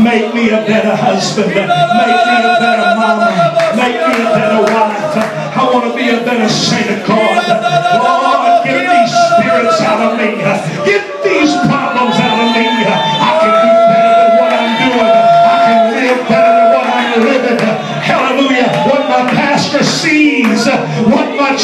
Make 0.04 0.32
me 0.36 0.54
a 0.54 0.62
better 0.70 0.96
husband. 0.96 1.50
Make 1.50 1.66
me 1.66 1.66
a 1.66 2.62
better 2.62 2.94
mama. 2.94 3.74
Make 3.74 4.06
me 4.06 4.22
a 4.22 4.30
better 4.38 4.62
wife. 4.70 5.18
I 5.58 5.66
want 5.74 5.90
to 5.90 5.98
be 5.98 6.14
a 6.14 6.22
better 6.22 6.48
saint 6.48 6.94
of 6.94 7.08
God. 7.10 7.42
Lord, 8.06 8.70
get 8.70 8.86
these 8.86 9.10
spirits 9.34 9.82
out 9.82 9.98
of 9.98 10.14
me. 10.14 10.38
Get 10.86 11.24
these 11.26 11.58
problems 11.66 12.22
out 12.22 12.38
of 12.38 12.54
me. 12.54 12.70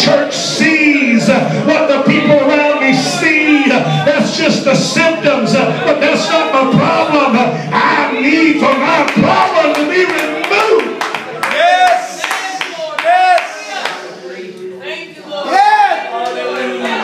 church 0.03 0.33
sees, 0.35 1.27
what 1.29 1.87
the 1.87 2.03
people 2.03 2.35
around 2.35 2.81
me 2.81 2.93
see. 2.93 3.67
That's 3.69 4.37
just 4.37 4.63
the 4.65 4.75
symptoms, 4.75 5.53
but 5.53 5.99
that's 5.99 6.29
not 6.29 6.53
my 6.53 6.71
problem. 6.77 7.37
I 7.37 8.19
need 8.19 8.59
for 8.59 8.73
my 8.73 9.05
problem 9.13 9.73
to 9.75 9.85
be 9.89 10.05
removed. 10.05 11.03
Yes. 11.51 12.21
Yes. 13.03 13.43
Thank 14.79 15.17
you, 15.17 15.23
Lord. 15.29 15.47
Yes. 15.47 15.97
Hallelujah. 16.11 16.95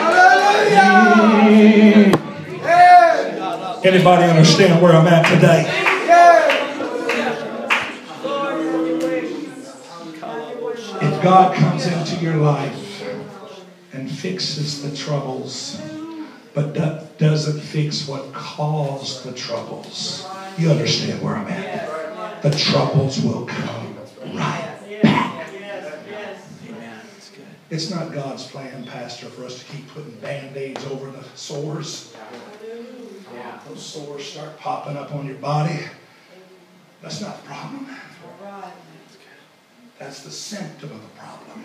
Yes. 2.62 3.84
Anybody 3.84 4.24
understand 4.24 4.80
where 4.82 4.92
I'm 4.92 5.06
at 5.06 5.26
today? 5.34 5.66
If 11.04 11.22
God 11.22 11.54
comes 11.56 11.86
in 11.86 12.01
your 12.22 12.36
life 12.36 13.04
and 13.92 14.10
fixes 14.10 14.82
the 14.82 14.96
troubles, 14.96 15.80
but 16.54 16.72
that 16.74 17.18
doesn't 17.18 17.60
fix 17.60 18.06
what 18.06 18.32
caused 18.32 19.24
the 19.24 19.32
troubles, 19.32 20.26
you 20.56 20.70
understand 20.70 21.20
where 21.20 21.34
I'm 21.34 21.48
at. 21.48 22.42
The 22.42 22.50
troubles 22.50 23.20
will 23.20 23.44
come 23.46 23.96
right 24.34 24.78
back. 25.02 25.48
It's 27.70 27.90
not 27.90 28.12
God's 28.12 28.46
plan, 28.46 28.84
Pastor, 28.84 29.26
for 29.26 29.44
us 29.44 29.58
to 29.58 29.64
keep 29.64 29.88
putting 29.88 30.14
band-aids 30.16 30.84
over 30.86 31.10
the 31.10 31.24
sores. 31.34 32.14
Those 33.66 33.82
sores 33.84 34.24
start 34.24 34.58
popping 34.58 34.96
up 34.96 35.12
on 35.14 35.26
your 35.26 35.36
body. 35.36 35.80
That's 37.00 37.20
not 37.20 37.42
the 37.42 37.48
problem. 37.48 37.88
That's 39.98 40.22
the 40.22 40.30
symptom 40.30 40.90
of 40.90 41.00
the 41.00 41.08
problem. 41.18 41.64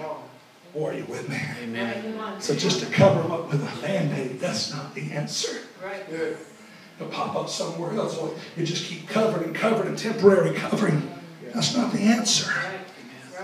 Or 0.78 0.92
are 0.92 0.94
you 0.94 1.06
with 1.06 1.28
me? 1.28 1.40
Amen. 1.64 2.40
So 2.40 2.56
just 2.56 2.80
to 2.82 2.86
cover 2.86 3.24
them 3.24 3.32
up 3.32 3.52
with 3.52 3.62
a 3.64 3.82
band-aid, 3.82 4.40
that's 4.40 4.72
not 4.72 4.94
the 4.94 5.12
answer. 5.12 5.62
Right. 5.84 6.04
It'll 6.08 7.12
pop 7.12 7.36
up 7.36 7.50
somewhere 7.50 7.94
else. 7.94 8.16
Or 8.18 8.34
you 8.56 8.64
just 8.66 8.86
keep 8.86 9.08
covering 9.08 9.46
and 9.46 9.56
covering 9.56 9.90
and 9.90 9.98
temporary 9.98 10.54
covering. 10.54 11.12
That's 11.54 11.76
not 11.76 11.92
the 11.92 12.02
answer. 12.02 12.52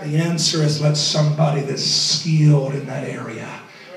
The 0.02 0.16
answer 0.16 0.62
is 0.62 0.80
let 0.80 0.96
somebody 0.96 1.62
that's 1.62 1.84
skilled 1.84 2.74
in 2.74 2.86
that 2.86 3.08
area 3.08 3.48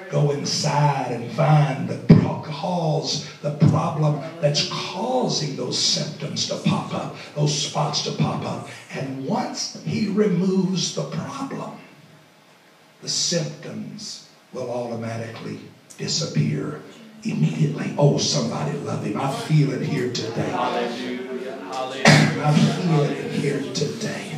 go 0.09 0.31
inside 0.31 1.11
and 1.11 1.31
find 1.31 1.87
the 1.87 1.97
cause, 2.43 3.29
the 3.41 3.51
problem 3.69 4.21
that's 4.41 4.69
causing 4.69 5.55
those 5.55 5.77
symptoms 5.77 6.47
to 6.47 6.55
pop 6.69 6.93
up, 6.93 7.15
those 7.35 7.55
spots 7.55 8.03
to 8.03 8.11
pop 8.11 8.43
up. 8.45 8.69
And 8.93 9.25
once 9.25 9.81
he 9.83 10.07
removes 10.07 10.95
the 10.95 11.03
problem, 11.03 11.77
the 13.07 13.13
symptoms 13.13 14.27
will 14.51 14.69
automatically 14.69 15.57
disappear 15.97 16.81
immediately. 17.23 17.95
Oh, 17.97 18.17
somebody 18.17 18.77
love 18.79 19.01
him. 19.05 19.17
I 19.17 19.31
feel 19.31 19.71
it 19.71 19.81
here 19.81 20.11
today. 20.11 20.53
I 20.53 20.89
feel 22.51 23.03
it 23.03 23.31
here 23.31 23.61
today. 23.73 24.37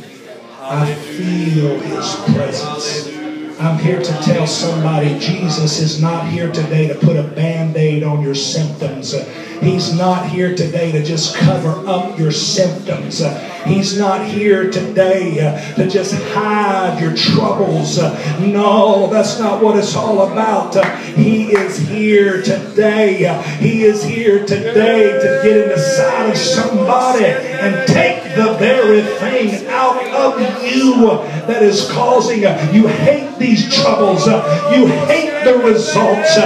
I 0.60 0.94
feel 0.94 1.80
his 1.80 2.14
presence. 2.32 3.19
I'm 3.60 3.78
here 3.78 4.00
to 4.00 4.12
tell 4.22 4.46
somebody 4.46 5.18
Jesus 5.18 5.80
is 5.80 6.00
not 6.00 6.26
here 6.26 6.50
today 6.50 6.88
to 6.88 6.94
put 6.94 7.16
a 7.16 7.22
band 7.22 7.76
aid 7.76 8.02
on 8.02 8.22
your 8.22 8.34
symptoms. 8.34 9.12
He's 9.60 9.94
not 9.94 10.30
here 10.30 10.56
today 10.56 10.90
to 10.92 11.04
just 11.04 11.36
cover 11.36 11.86
up 11.86 12.18
your 12.18 12.32
symptoms. 12.32 13.22
He's 13.66 13.98
not 13.98 14.26
here 14.26 14.70
today 14.70 15.46
uh, 15.46 15.74
to 15.74 15.90
just 15.90 16.14
hide 16.32 17.02
your 17.02 17.14
troubles. 17.14 17.98
No, 18.38 19.08
that's 19.08 19.38
not 19.38 19.62
what 19.62 19.76
it's 19.76 19.94
all 19.94 20.32
about. 20.32 20.82
He 21.14 21.52
is 21.52 21.76
here 21.76 22.40
today. 22.40 23.42
He 23.58 23.84
is 23.84 24.02
here 24.02 24.46
today 24.46 25.12
to 25.12 25.40
get 25.44 25.56
in 25.58 25.68
the 25.68 25.78
side 25.78 26.30
of 26.30 26.38
somebody 26.38 27.26
and 27.26 27.86
take 27.86 28.22
the 28.34 28.54
very 28.54 29.02
thing 29.02 29.66
out 29.68 30.02
of 30.14 30.64
you 30.64 31.08
that 31.46 31.62
is 31.62 31.90
causing 31.90 32.40
you 32.74 32.86
hate 32.86 33.38
these 33.50 33.74
troubles. 33.74 34.26
You 34.26 34.86
hate 35.10 35.42
the 35.44 35.58
results. 35.58 36.36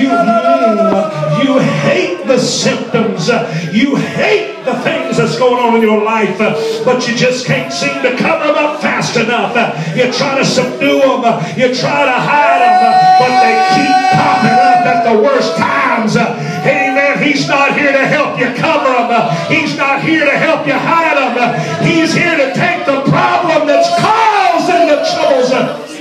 You, 0.00 0.08
mm, 0.08 1.44
you 1.44 1.58
hate 1.58 2.26
the 2.26 2.38
symptoms. 2.38 3.28
You 3.72 3.96
hate 3.96 4.64
the 4.64 4.74
things 4.80 5.18
that's 5.18 5.38
going 5.38 5.62
on 5.62 5.76
in 5.76 5.82
your 5.82 6.02
life, 6.02 6.38
but 6.84 7.06
you 7.06 7.14
just 7.14 7.46
can't 7.46 7.72
seem 7.72 8.02
to 8.02 8.16
cover 8.16 8.46
them 8.46 8.56
up 8.56 8.80
fast 8.80 9.16
enough. 9.16 9.52
You 9.94 10.10
try 10.12 10.38
to 10.38 10.44
subdue 10.44 11.00
them. 11.00 11.36
You 11.60 11.74
try 11.74 12.08
to 12.08 12.16
hide 12.16 12.64
them, 12.64 12.92
but 13.20 13.32
they 13.44 13.54
keep 13.76 13.94
popping 14.16 14.56
up 14.56 14.80
at 14.88 15.00
the 15.12 15.22
worst 15.22 15.56
times. 15.58 16.16
Amen. 16.16 17.22
He's 17.22 17.46
not 17.46 17.76
here 17.78 17.92
to 17.92 18.06
help 18.06 18.40
you 18.40 18.46
cover 18.56 18.96
them. 19.12 19.52
He's 19.52 19.76
not 19.76 20.02
here 20.02 20.24
to 20.24 20.38
help 20.38 20.66
you 20.66 20.72
hide 20.72 21.16
them. 21.36 21.86
He's 21.86 22.14
here 22.14 22.36
to 22.36 22.54
take 22.54 22.86
the 22.86 23.02
problem 23.02 23.68
that's 23.68 23.88
causing 24.00 24.88
the 24.88 25.04
troubles 25.04 25.95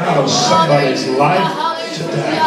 out 0.00 0.24
of 0.24 0.30
somebody's 0.30 1.06
life 1.08 1.96
today. 1.96 2.40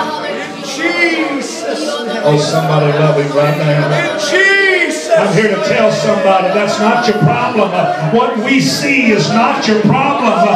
Jesus. 0.64 1.80
Oh, 2.26 2.38
somebody 2.38 2.98
love 2.98 3.20
him 3.20 3.32
right 3.38 3.58
now. 3.58 4.18
Jesus. 4.18 5.10
I'm 5.14 5.34
here 5.36 5.56
to 5.56 5.62
tell 5.64 5.92
somebody 5.92 6.48
that's 6.48 6.80
not 6.80 7.08
your 7.08 7.20
problem. 7.20 7.70
What 8.16 8.38
we 8.44 8.60
see 8.60 9.12
is 9.12 9.30
not 9.30 9.68
your 9.68 9.82
problem. 9.82 10.48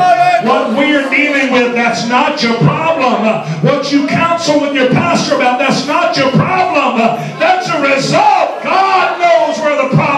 What 0.47 0.77
we're 0.77 1.09
dealing 1.09 1.51
with, 1.51 1.73
that's 1.73 2.07
not 2.07 2.41
your 2.41 2.57
problem. 2.57 3.21
What 3.63 3.91
you 3.91 4.07
counsel 4.07 4.61
with 4.61 4.73
your 4.73 4.89
pastor 4.89 5.35
about, 5.35 5.59
that's 5.59 5.85
not 5.85 6.15
your 6.17 6.31
problem. 6.31 6.97
That's 7.37 7.69
a 7.69 7.81
result. 7.81 8.63
God 8.63 9.19
knows 9.19 9.59
where 9.59 9.77
the 9.89 9.95
problem 9.95 10.16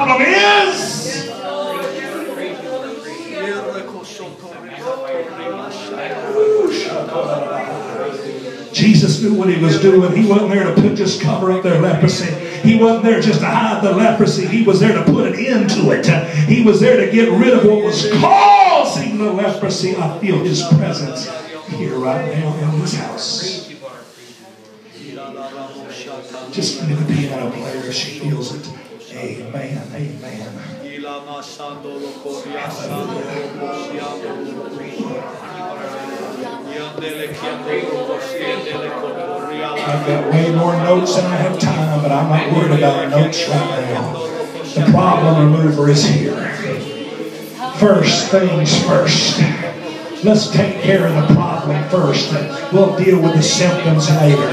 Jesus 8.72 9.22
knew 9.22 9.34
what 9.34 9.50
he 9.50 9.62
was 9.62 9.82
doing. 9.82 10.16
He 10.16 10.28
wasn't 10.28 10.52
there 10.52 10.64
to 10.64 10.82
put, 10.82 10.96
just 10.96 11.22
cover 11.22 11.52
up 11.52 11.64
their 11.64 11.82
leprosy. 11.82 12.32
He 12.62 12.78
wasn't 12.78 13.04
there 13.04 13.20
just 13.20 13.40
to 13.40 13.46
hide 13.46 13.84
the 13.84 13.92
leprosy. 13.92 14.46
He 14.46 14.64
was 14.64 14.80
there 14.80 14.94
to 14.94 15.04
put 15.12 15.28
an 15.28 15.36
end 15.36 15.70
to 15.72 15.92
it. 15.92 16.06
He 16.48 16.64
was 16.64 16.80
there 16.80 16.98
to 17.04 17.12
get 17.12 17.30
rid 17.32 17.54
of 17.54 17.66
what 17.66 17.84
was 17.84 18.10
causing 18.14 19.18
the 19.18 19.32
leprosy. 19.32 19.96
I 19.96 20.20
feel 20.20 20.40
his 20.40 20.64
presence 20.78 21.30
here 21.70 21.96
right 21.96 22.32
now 22.38 22.56
in 22.58 22.80
this 22.80 22.96
house. 22.96 23.68
Just 26.52 26.88
the 26.88 27.14
piano 27.14 27.52
player 27.52 27.92
she 27.92 28.20
feels 28.20 28.56
it. 28.56 28.68
Amen. 29.14 29.82
Amen. 29.94 30.80
I've 36.82 36.96
got 40.08 40.32
way 40.32 40.56
more 40.56 40.74
notes 40.78 41.16
than 41.18 41.26
I 41.26 41.36
have 41.36 41.60
time, 41.60 42.02
but 42.02 42.10
I'm 42.10 42.30
not 42.30 42.54
worried 42.56 42.80
about 42.80 43.10
notes 43.10 43.50
right 43.50 43.82
now. 43.92 44.14
The 44.64 44.90
problem 44.90 45.52
remover 45.52 45.90
is 45.90 46.06
here. 46.06 46.54
First 47.80 48.32
things 48.32 48.82
first. 48.86 49.42
Let's 50.24 50.50
take 50.52 50.82
care 50.82 51.06
of 51.08 51.16
the 51.16 51.34
problem 51.34 51.84
first. 51.90 52.32
We'll 52.72 52.96
deal 52.98 53.22
with 53.22 53.34
the 53.34 53.44
symptoms 53.44 54.10
later. 54.12 54.50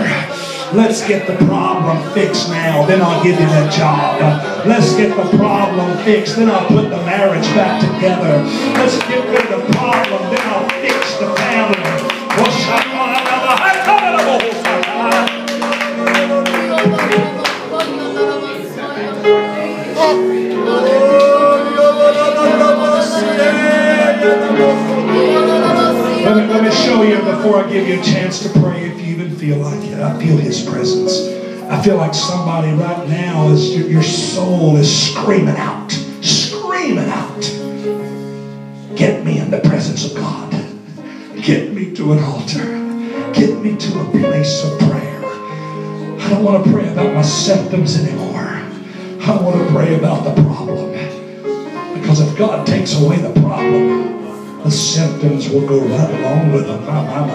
Let's 0.74 1.06
get 1.06 1.28
the 1.28 1.36
problem 1.46 2.12
fixed 2.12 2.48
now, 2.48 2.84
then 2.86 3.00
I'll 3.02 3.22
give 3.22 3.38
you 3.38 3.46
that 3.46 3.72
job. 3.72 4.66
Let's 4.66 4.96
get 4.96 5.16
the 5.16 5.36
problem 5.38 5.96
fixed, 6.04 6.34
then 6.34 6.50
I'll 6.50 6.66
put 6.66 6.90
the 6.90 6.96
marriage 7.06 7.46
back 7.54 7.80
together. 7.80 8.42
Let's 8.74 8.98
get 9.06 9.24
rid 9.28 9.52
of 9.52 9.64
the 9.64 9.72
problem, 9.74 10.22
then 10.34 10.40
I'll 10.40 10.68
fix 10.80 11.18
the 11.20 11.32
family. 11.36 11.95
Let 26.26 26.36
me, 26.36 26.46
let 26.46 26.62
me 26.62 26.70
show 26.70 27.02
you 27.02 27.16
before 27.22 27.64
I 27.64 27.68
give 27.70 27.88
you 27.88 28.00
a 28.00 28.02
chance 28.02 28.40
to 28.42 28.60
pray 28.60 28.84
if 28.84 29.00
you 29.00 29.14
even 29.14 29.34
feel 29.36 29.58
like 29.58 29.82
it. 29.84 29.98
I 29.98 30.16
feel 30.20 30.36
His 30.36 30.62
presence. 30.62 31.26
I 31.68 31.82
feel 31.82 31.96
like 31.96 32.14
somebody 32.14 32.70
right 32.72 33.08
now 33.08 33.48
is 33.48 33.76
your, 33.76 33.88
your 33.88 34.02
soul 34.02 34.76
is 34.76 35.12
screaming 35.12 35.56
out, 35.56 35.90
screaming 36.22 37.08
out. 37.08 37.40
Get 38.96 39.24
me 39.24 39.40
in 39.40 39.50
the 39.50 39.60
presence 39.64 40.04
of 40.08 40.16
God. 40.16 40.52
Get 41.42 41.72
me 41.72 41.92
to 41.94 42.12
an 42.12 42.20
altar. 42.20 42.64
Get 43.32 43.60
me 43.60 43.76
to 43.76 44.00
a 44.00 44.10
place 44.10 44.62
of 44.64 44.78
prayer. 44.78 45.20
I 45.24 46.30
don't 46.30 46.44
want 46.44 46.64
to 46.64 46.72
pray 46.72 46.92
about 46.92 47.12
my 47.12 47.22
symptoms 47.22 47.98
anymore. 47.98 48.55
I 49.26 49.34
don't 49.34 49.42
want 49.42 49.56
to 49.60 49.74
pray 49.74 49.96
about 49.98 50.22
the 50.22 50.40
problem. 50.40 50.92
Because 52.00 52.20
if 52.20 52.38
God 52.38 52.64
takes 52.64 52.94
away 52.94 53.16
the 53.16 53.32
problem, 53.40 54.62
the 54.62 54.70
symptoms 54.70 55.48
will 55.48 55.66
go 55.66 55.80
right 55.80 56.20
along 56.20 56.52
with 56.52 56.68
them. 56.68 56.88
I'm 56.88 57.34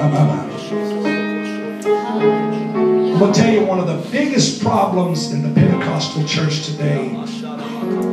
going 3.19 3.33
to 3.33 3.37
tell 3.37 3.53
you 3.53 3.65
one 3.65 3.79
of 3.79 3.87
the 3.87 4.09
biggest 4.09 4.61
problems 4.63 5.33
in 5.33 5.43
the 5.43 5.49
Pentecostal 5.53 6.23
church 6.25 6.65
today, 6.65 7.09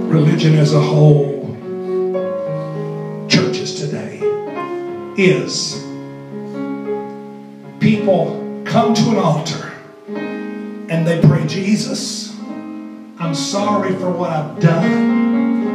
religion 0.09 0.57
as 0.57 0.75
a 0.75 0.81
whole, 0.81 1.47
churches 3.29 3.79
today, 3.81 4.19
is 5.17 5.85
people 7.79 8.63
come 8.65 8.93
to 8.93 9.11
an 9.11 9.19
altar 9.19 9.73
and 10.09 11.07
they 11.07 11.21
pray, 11.21 11.47
Jesus, 11.47 12.37
I'm 13.21 13.35
sorry 13.35 13.95
for 13.97 14.11
what 14.13 14.31
I've 14.31 14.61
done. 14.61 15.67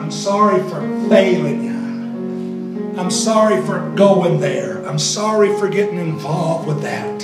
I'm 0.00 0.10
sorry 0.10 0.60
for 0.64 0.80
failing 1.08 1.62
you. 1.62 2.94
I'm 2.98 3.12
sorry 3.12 3.62
for 3.64 3.88
going 3.90 4.40
there. 4.40 4.84
I'm 4.84 4.98
sorry 4.98 5.56
for 5.60 5.68
getting 5.68 5.98
involved 5.98 6.66
with 6.66 6.82
that. 6.82 7.22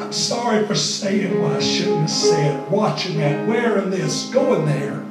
I'm 0.00 0.12
sorry 0.12 0.66
for 0.66 0.74
saying 0.74 1.38
what 1.42 1.52
I 1.56 1.60
shouldn't 1.60 2.00
have 2.00 2.10
said, 2.10 2.70
watching 2.70 3.18
that, 3.18 3.46
wearing 3.46 3.90
this, 3.90 4.30
going 4.30 4.64
there. 4.64 5.04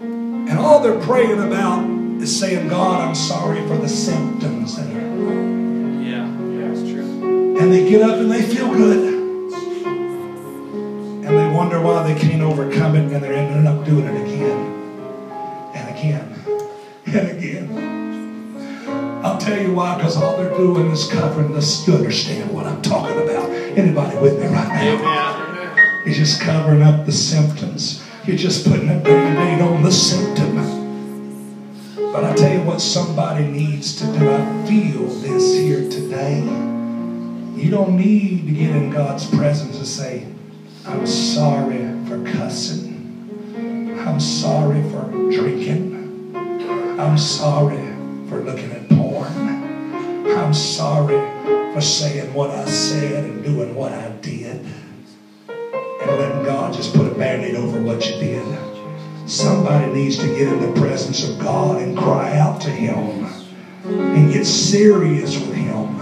And 0.00 0.58
all 0.60 0.78
they're 0.78 1.00
praying 1.00 1.40
about 1.42 1.84
is 2.22 2.38
saying, 2.38 2.68
God, 2.68 3.00
I'm 3.00 3.16
sorry 3.16 3.66
for 3.66 3.76
the 3.78 3.88
symptoms 3.88 4.76
that 4.76 4.86
are. 4.86 5.00
Yeah, 6.00 6.28
yeah, 6.28 6.68
that's 6.68 6.82
true. 6.82 7.58
And 7.58 7.72
they 7.72 7.88
get 7.90 8.02
up 8.02 8.18
and 8.18 8.30
they 8.30 8.42
feel 8.42 8.72
good. 8.72 9.11
And 11.32 11.40
they 11.40 11.56
wonder 11.56 11.80
why 11.80 12.12
they 12.12 12.20
can't 12.20 12.42
overcome 12.42 12.94
it, 12.94 13.10
and 13.10 13.24
they're 13.24 13.32
ending 13.32 13.66
up 13.66 13.86
doing 13.86 14.04
it 14.04 14.20
again 14.20 15.72
and 15.74 15.96
again 15.96 16.44
and 17.06 17.38
again. 17.38 19.24
I'll 19.24 19.38
tell 19.38 19.58
you 19.58 19.72
why, 19.72 19.96
because 19.96 20.18
all 20.18 20.36
they're 20.36 20.54
doing 20.54 20.90
is 20.90 21.10
covering 21.10 21.54
this. 21.54 21.88
You 21.88 21.94
understand 21.94 22.52
what 22.52 22.66
I'm 22.66 22.82
talking 22.82 23.16
about. 23.16 23.48
Anybody 23.50 24.18
with 24.18 24.38
me 24.38 24.46
right 24.48 24.68
now? 24.68 24.82
Amen. 24.82 26.02
You're 26.04 26.14
just 26.14 26.42
covering 26.42 26.82
up 26.82 27.06
the 27.06 27.12
symptoms. 27.12 28.06
You're 28.26 28.36
just 28.36 28.66
putting 28.68 28.90
a 28.90 28.98
band-aid 28.98 29.62
on 29.62 29.82
the 29.82 29.90
symptom. 29.90 30.56
But 32.12 32.24
I 32.24 32.34
tell 32.34 32.52
you 32.52 32.62
what 32.64 32.82
somebody 32.82 33.46
needs 33.46 33.96
to 34.00 34.18
do. 34.18 34.30
I 34.30 34.66
feel 34.66 35.06
this 35.06 35.54
here 35.54 35.88
today. 35.88 36.40
You 37.56 37.70
don't 37.70 37.96
need 37.96 38.48
to 38.48 38.52
get 38.52 38.76
in 38.76 38.90
God's 38.90 39.26
presence 39.30 39.78
and 39.78 39.86
say, 39.86 40.26
I'm 40.84 41.06
sorry 41.06 41.78
for 42.06 42.20
cussing. 42.24 43.94
I'm 44.04 44.18
sorry 44.18 44.82
for 44.90 45.02
drinking. 45.30 46.34
I'm 46.98 47.16
sorry 47.16 47.86
for 48.28 48.40
looking 48.40 48.72
at 48.72 48.88
porn. 48.88 49.32
I'm 50.26 50.52
sorry 50.52 51.16
for 51.72 51.80
saying 51.80 52.34
what 52.34 52.50
I 52.50 52.64
said 52.64 53.24
and 53.24 53.44
doing 53.44 53.76
what 53.76 53.92
I 53.92 54.10
did. 54.22 54.66
And 55.48 56.10
letting 56.18 56.44
God 56.44 56.74
just 56.74 56.92
put 56.94 57.06
a 57.06 57.14
band-aid 57.14 57.54
over 57.54 57.80
what 57.80 58.04
you 58.04 58.18
did. 58.18 58.58
Somebody 59.28 59.92
needs 59.92 60.16
to 60.18 60.26
get 60.26 60.48
in 60.48 60.60
the 60.60 60.80
presence 60.80 61.28
of 61.28 61.38
God 61.38 61.80
and 61.80 61.96
cry 61.96 62.36
out 62.38 62.60
to 62.62 62.70
Him 62.70 63.24
and 63.84 64.32
get 64.32 64.44
serious 64.44 65.38
with 65.38 65.54
Him 65.54 66.00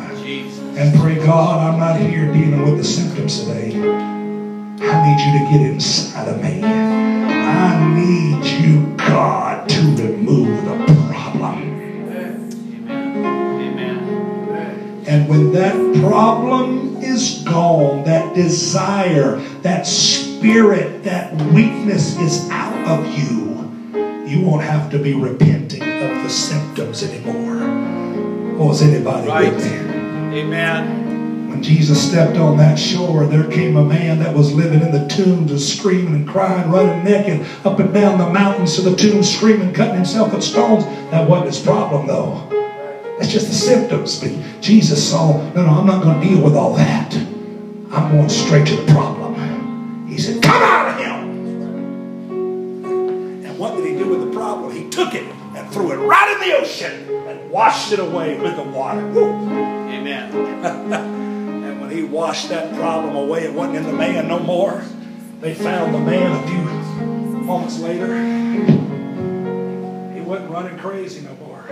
and 0.78 0.98
pray, 0.98 1.16
God, 1.16 1.70
I'm 1.70 1.78
not 1.78 2.00
here 2.00 2.32
dealing 2.32 2.62
with 2.62 2.78
the 2.78 2.84
symptoms 2.84 3.40
today. 3.40 4.19
I 4.82 5.06
need 5.06 5.20
you 5.20 5.32
to 5.38 5.50
get 5.52 5.60
inside 5.72 6.28
of 6.28 6.42
me. 6.42 6.62
I 6.64 7.94
need 7.94 8.44
you, 8.44 8.94
God, 8.96 9.68
to 9.68 9.80
remove 9.96 10.64
the 10.64 10.76
problem. 11.12 11.58
Amen. 11.62 12.50
Amen. 13.60 15.04
And 15.06 15.28
when 15.28 15.52
that 15.52 15.74
problem 16.02 16.96
is 17.02 17.42
gone, 17.44 18.04
that 18.04 18.34
desire, 18.34 19.36
that 19.62 19.86
spirit, 19.86 21.02
that 21.04 21.34
weakness 21.52 22.18
is 22.18 22.48
out 22.50 22.76
of 22.86 23.06
you, 23.18 23.50
you 24.26 24.40
won't 24.46 24.62
have 24.62 24.90
to 24.90 24.98
be 24.98 25.14
repenting 25.14 25.82
of 25.82 26.22
the 26.22 26.30
symptoms 26.30 27.02
anymore. 27.02 27.40
Is 28.70 28.82
anybody 28.82 29.26
Right. 29.26 29.52
with 29.52 29.64
me? 29.64 30.40
Amen. 30.40 31.09
When 31.60 31.68
Jesus 31.68 32.08
stepped 32.08 32.38
on 32.38 32.56
that 32.56 32.78
shore, 32.78 33.26
there 33.26 33.46
came 33.46 33.76
a 33.76 33.84
man 33.84 34.18
that 34.20 34.34
was 34.34 34.54
living 34.54 34.80
in 34.80 34.92
the 34.92 35.06
tombs 35.08 35.50
and 35.50 35.60
screaming 35.60 36.14
and 36.14 36.26
crying, 36.26 36.70
running 36.70 37.04
naked 37.04 37.46
up 37.66 37.78
and 37.78 37.92
down 37.92 38.16
the 38.16 38.30
mountains 38.30 38.76
to 38.76 38.80
the 38.80 38.96
tombs, 38.96 39.30
screaming, 39.30 39.74
cutting 39.74 39.96
himself 39.96 40.32
with 40.32 40.42
stones. 40.42 40.86
That 41.10 41.28
wasn't 41.28 41.48
his 41.52 41.60
problem, 41.60 42.06
though. 42.06 42.48
That's 43.18 43.30
just 43.30 43.48
the 43.48 43.54
symptoms. 43.54 44.18
But 44.18 44.32
Jesus 44.62 45.10
saw, 45.10 45.36
no, 45.52 45.66
no, 45.66 45.72
I'm 45.72 45.84
not 45.84 46.02
going 46.02 46.18
to 46.18 46.26
deal 46.26 46.42
with 46.42 46.56
all 46.56 46.72
that. 46.76 47.14
I'm 47.14 48.10
going 48.10 48.30
straight 48.30 48.66
to 48.68 48.76
the 48.76 48.90
problem. 48.90 50.06
He 50.08 50.16
said, 50.16 50.42
Come 50.42 50.62
out 50.62 50.88
of 50.88 50.96
him. 51.04 51.28
And 53.44 53.58
what 53.58 53.76
did 53.76 53.84
he 53.84 53.98
do 53.98 54.08
with 54.08 54.26
the 54.26 54.32
problem? 54.34 54.72
He 54.72 54.88
took 54.88 55.12
it 55.12 55.24
and 55.54 55.70
threw 55.70 55.92
it 55.92 55.96
right 55.96 56.40
in 56.40 56.40
the 56.48 56.56
ocean 56.56 57.06
and 57.28 57.50
washed 57.50 57.92
it 57.92 57.98
away 57.98 58.40
with 58.40 58.56
the 58.56 58.62
water. 58.62 59.06
Woo. 59.08 59.30
Amen. 59.90 61.16
He 61.90 62.04
washed 62.04 62.48
that 62.50 62.74
problem 62.76 63.16
away, 63.16 63.44
it 63.44 63.52
wasn't 63.52 63.78
in 63.78 63.84
the 63.84 63.92
man 63.92 64.28
no 64.28 64.38
more. 64.38 64.82
They 65.40 65.54
found 65.54 65.92
the 65.94 65.98
man 65.98 66.32
a 66.32 66.46
few 66.46 66.62
moments 67.42 67.80
later. 67.80 68.06
He 70.14 70.20
wasn't 70.20 70.50
running 70.50 70.78
crazy 70.78 71.22
no 71.22 71.34
more. 71.34 71.62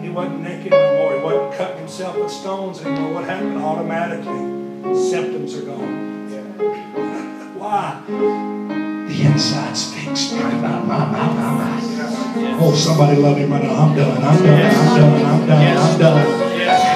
He 0.00 0.10
wasn't 0.10 0.42
naked 0.42 0.70
no 0.70 0.96
more. 0.96 1.14
He 1.16 1.20
wasn't 1.20 1.54
cutting 1.54 1.78
himself 1.78 2.16
with 2.16 2.30
stones 2.30 2.80
anymore. 2.82 3.14
What 3.14 3.24
happened? 3.24 3.58
Automatically, 3.58 4.94
symptoms 4.94 5.56
are 5.56 5.62
gone. 5.62 7.56
Why? 7.58 8.02
The 8.06 9.22
inside's 9.24 9.92
fixed. 9.92 10.34
My, 10.34 10.42
my, 10.54 10.80
my, 10.80 11.04
my, 11.06 11.32
my, 11.32 11.50
my. 11.58 12.58
Oh, 12.60 12.74
somebody 12.76 13.16
love 13.20 13.36
him 13.38 13.50
right 13.50 13.62
now. 13.62 13.74
I'm 13.74 13.96
done. 13.96 14.22
I'm 14.22 14.44
done. 14.44 14.76
I'm 14.76 14.96
done. 15.00 15.24
I'm 15.24 15.46
done. 15.48 15.76
I'm 15.76 15.98
done. 15.98 16.45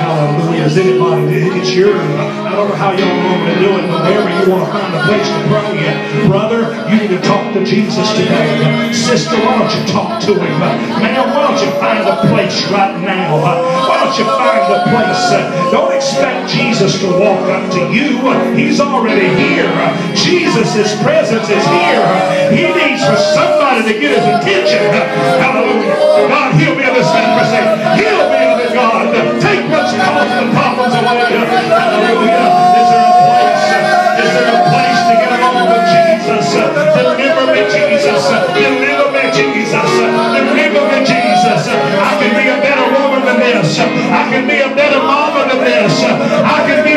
Hallelujah. 0.01 0.65
Is 0.65 0.79
anybody? 0.79 1.61
It's 1.61 1.77
your. 1.77 1.93
I 1.93 2.57
don't 2.57 2.73
know 2.73 2.75
how 2.75 2.97
y'all 2.97 3.05
normally 3.05 3.57
do 3.61 3.77
it, 3.77 3.85
but 3.85 4.01
wherever 4.09 4.33
you 4.33 4.45
want 4.49 4.65
to 4.65 4.73
find 4.73 4.97
a 4.97 5.03
place 5.05 5.29
to 5.29 5.41
pray 5.53 5.93
at. 5.93 6.01
Brother, 6.25 6.73
you 6.89 6.97
need 7.05 7.13
to 7.13 7.21
talk 7.21 7.53
to 7.53 7.61
Jesus 7.65 8.09
today. 8.17 8.93
Sister, 8.97 9.37
why 9.37 9.61
don't 9.61 9.69
you 9.69 9.85
talk 9.93 10.17
to 10.25 10.41
him? 10.41 10.57
Man, 11.05 11.21
why 11.29 11.53
don't 11.53 11.61
you 11.61 11.69
find 11.77 12.01
a 12.09 12.17
place 12.33 12.65
right 12.73 12.97
now? 13.05 13.37
Why 13.45 14.01
don't 14.01 14.17
you 14.17 14.25
find 14.25 14.65
a 14.73 14.81
place? 14.89 15.25
Don't 15.69 15.93
expect 15.93 16.49
Jesus 16.49 16.99
to 17.05 17.09
walk 17.21 17.45
up 17.53 17.69
to 17.77 17.93
you. 17.93 18.25
He's 18.57 18.81
already 18.81 19.29
here. 19.37 19.69
Jesus' 20.17 20.97
presence 21.05 21.45
is 21.53 21.65
here. 21.77 22.05
He 22.57 22.73
needs 22.73 23.05
for 23.05 23.21
somebody 23.37 23.85
to 23.85 23.95
get 24.01 24.17
his 24.17 24.25
attention. 24.25 24.81
Hallelujah. 25.45 25.97
God, 26.33 26.57
heal 26.57 26.75
me 26.75 26.89
of 26.89 26.95
this 26.97 27.07
leprosy. 27.13 27.61
Heal 28.01 28.21
me 28.33 28.50
God. 28.75 29.11
Take 29.41 29.65
what's 29.71 29.93
caused 29.93 30.35
the 30.39 30.47
problems 30.55 30.95
away. 30.95 31.31
Hallelujah. 31.71 32.47
Is 32.81 32.89
there 32.91 33.07
a 33.07 33.15
place? 33.21 33.67
Is 34.21 34.31
there 34.35 34.51
a 34.51 34.61
place 34.71 35.01
to 35.09 35.15
get 35.21 35.31
along 35.39 35.67
with 35.71 35.85
Jesus? 35.91 36.47
Deliver 36.55 37.47
me, 37.53 37.63
Jesus. 37.71 38.23
Deliver 38.55 39.07
me, 39.13 39.25
Jesus. 39.33 39.91
Deliver 39.91 40.83
me, 40.91 40.99
Jesus. 41.05 41.63
I 41.69 42.13
can 42.21 42.33
be 42.37 42.47
a 42.49 42.59
better 42.61 42.87
woman 42.95 43.23
than 43.27 43.39
this. 43.41 43.79
I 43.79 44.23
can 44.31 44.47
be 44.47 44.59
a 44.61 44.71
better 44.75 45.01
mama 45.01 45.49
than 45.49 45.61
this. 45.65 45.95
I 46.05 46.59
can 46.67 46.81
be 46.85 46.90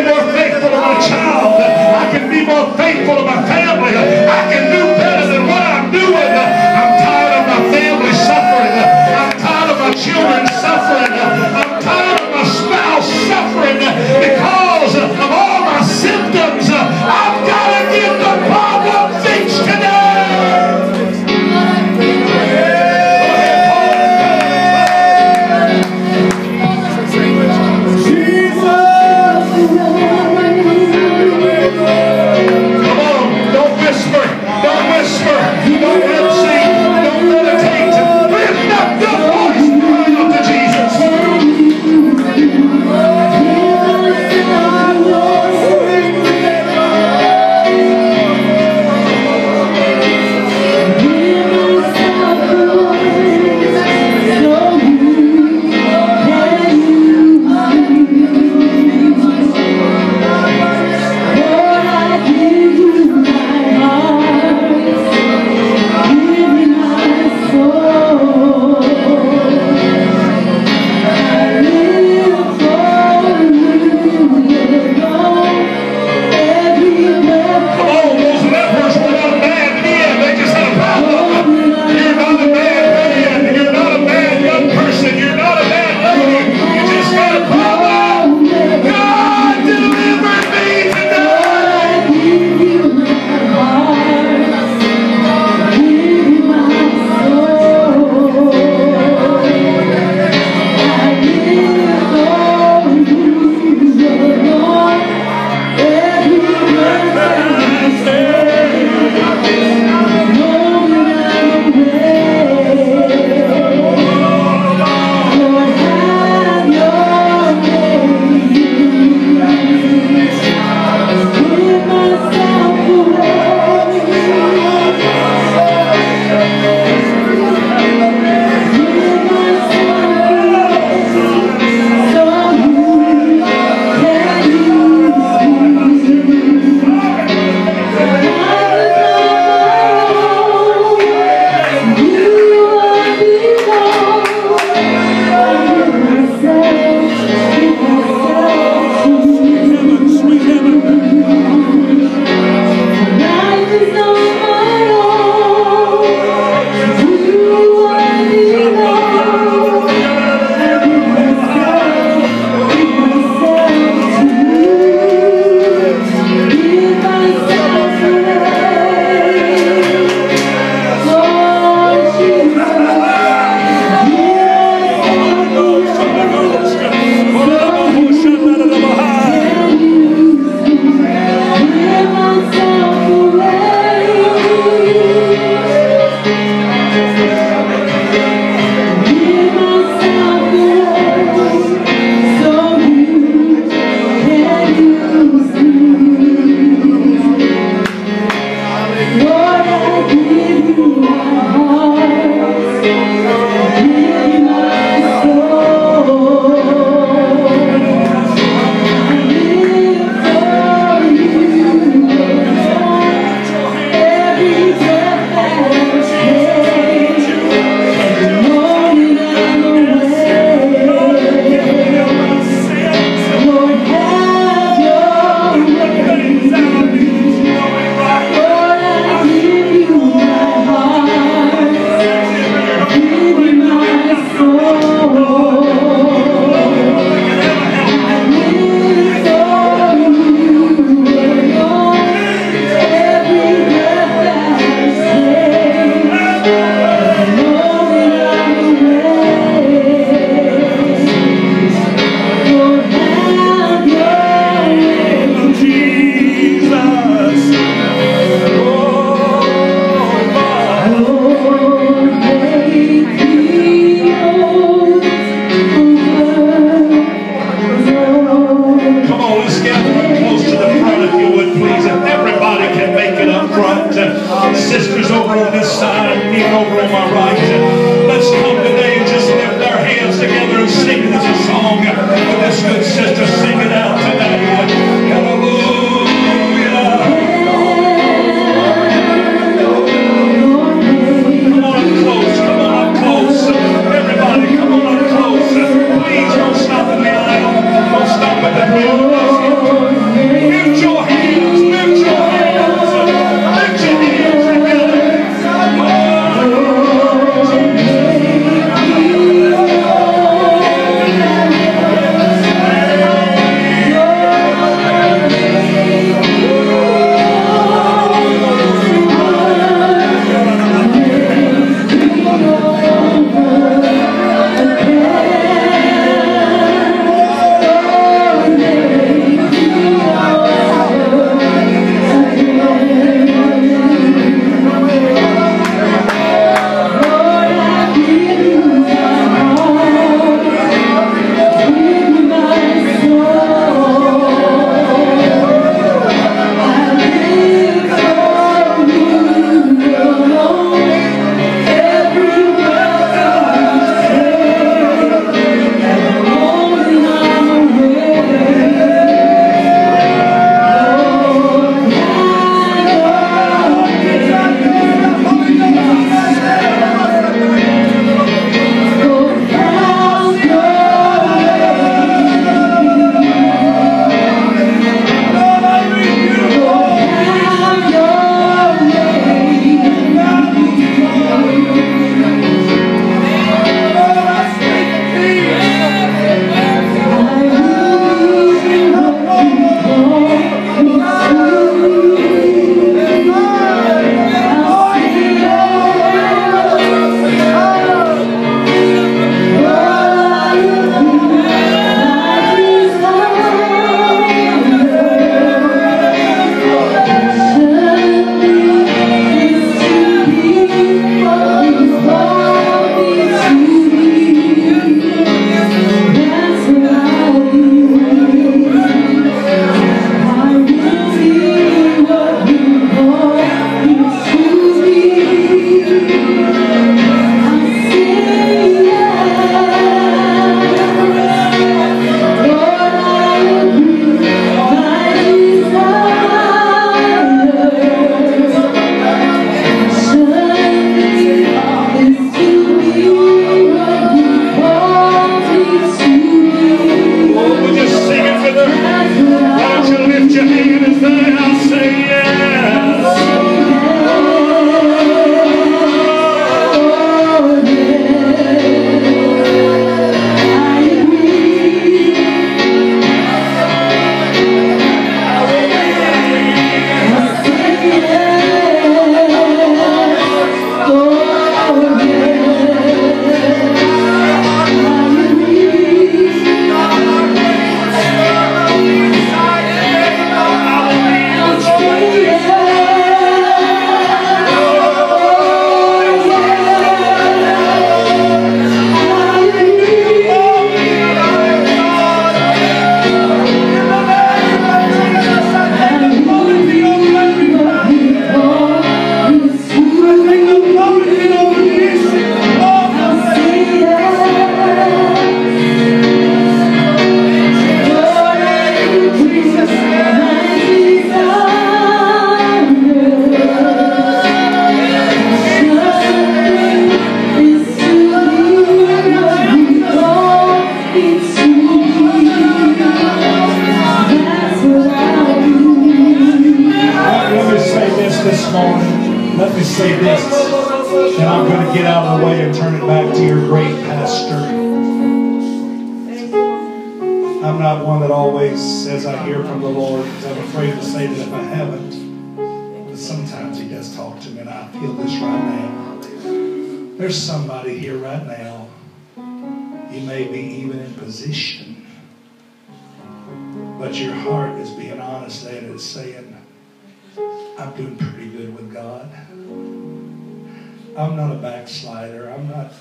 I'm 560.96 561.16
not 561.16 561.32
a 561.32 561.40
backslider. 561.40 562.30
I'm 562.30 562.48
not 562.48 562.72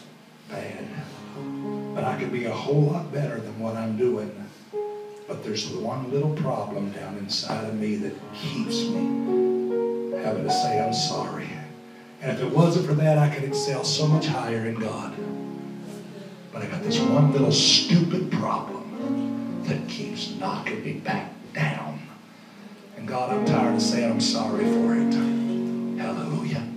bad. 0.51 0.87
But 1.95 2.05
I 2.05 2.19
could 2.19 2.31
be 2.31 2.45
a 2.45 2.53
whole 2.53 2.83
lot 2.83 3.11
better 3.11 3.41
than 3.41 3.59
what 3.59 3.75
I'm 3.75 3.97
doing. 3.97 4.31
But 5.27 5.43
there's 5.43 5.67
one 5.69 6.11
little 6.11 6.35
problem 6.35 6.91
down 6.93 7.17
inside 7.17 7.65
of 7.65 7.75
me 7.75 7.97
that 7.97 8.15
keeps 8.35 8.83
me 8.83 10.19
having 10.23 10.45
to 10.45 10.51
say 10.51 10.85
I'm 10.85 10.93
sorry. 10.93 11.49
And 12.21 12.31
if 12.31 12.41
it 12.41 12.51
wasn't 12.51 12.87
for 12.87 12.95
that, 12.95 13.17
I 13.17 13.35
could 13.35 13.45
excel 13.45 13.83
so 13.83 14.07
much 14.07 14.27
higher 14.27 14.67
in 14.67 14.75
God. 14.79 15.15
But 16.53 16.63
I 16.63 16.67
got 16.67 16.83
this 16.83 17.01
one 17.01 17.33
little 17.33 17.51
stupid 17.51 18.31
problem 18.31 19.63
that 19.65 19.89
keeps 19.89 20.35
knocking 20.35 20.85
me 20.85 20.95
back 20.95 21.33
down. 21.55 21.99
And 22.99 23.09
God, 23.09 23.33
I'm 23.33 23.47
tired 23.47 23.75
of 23.75 23.83
saying 23.83 24.11
I'm 24.11 24.21
sorry 24.21 24.65
for 24.65 24.95
it. 24.95 25.15
Hallelujah. 25.99 26.72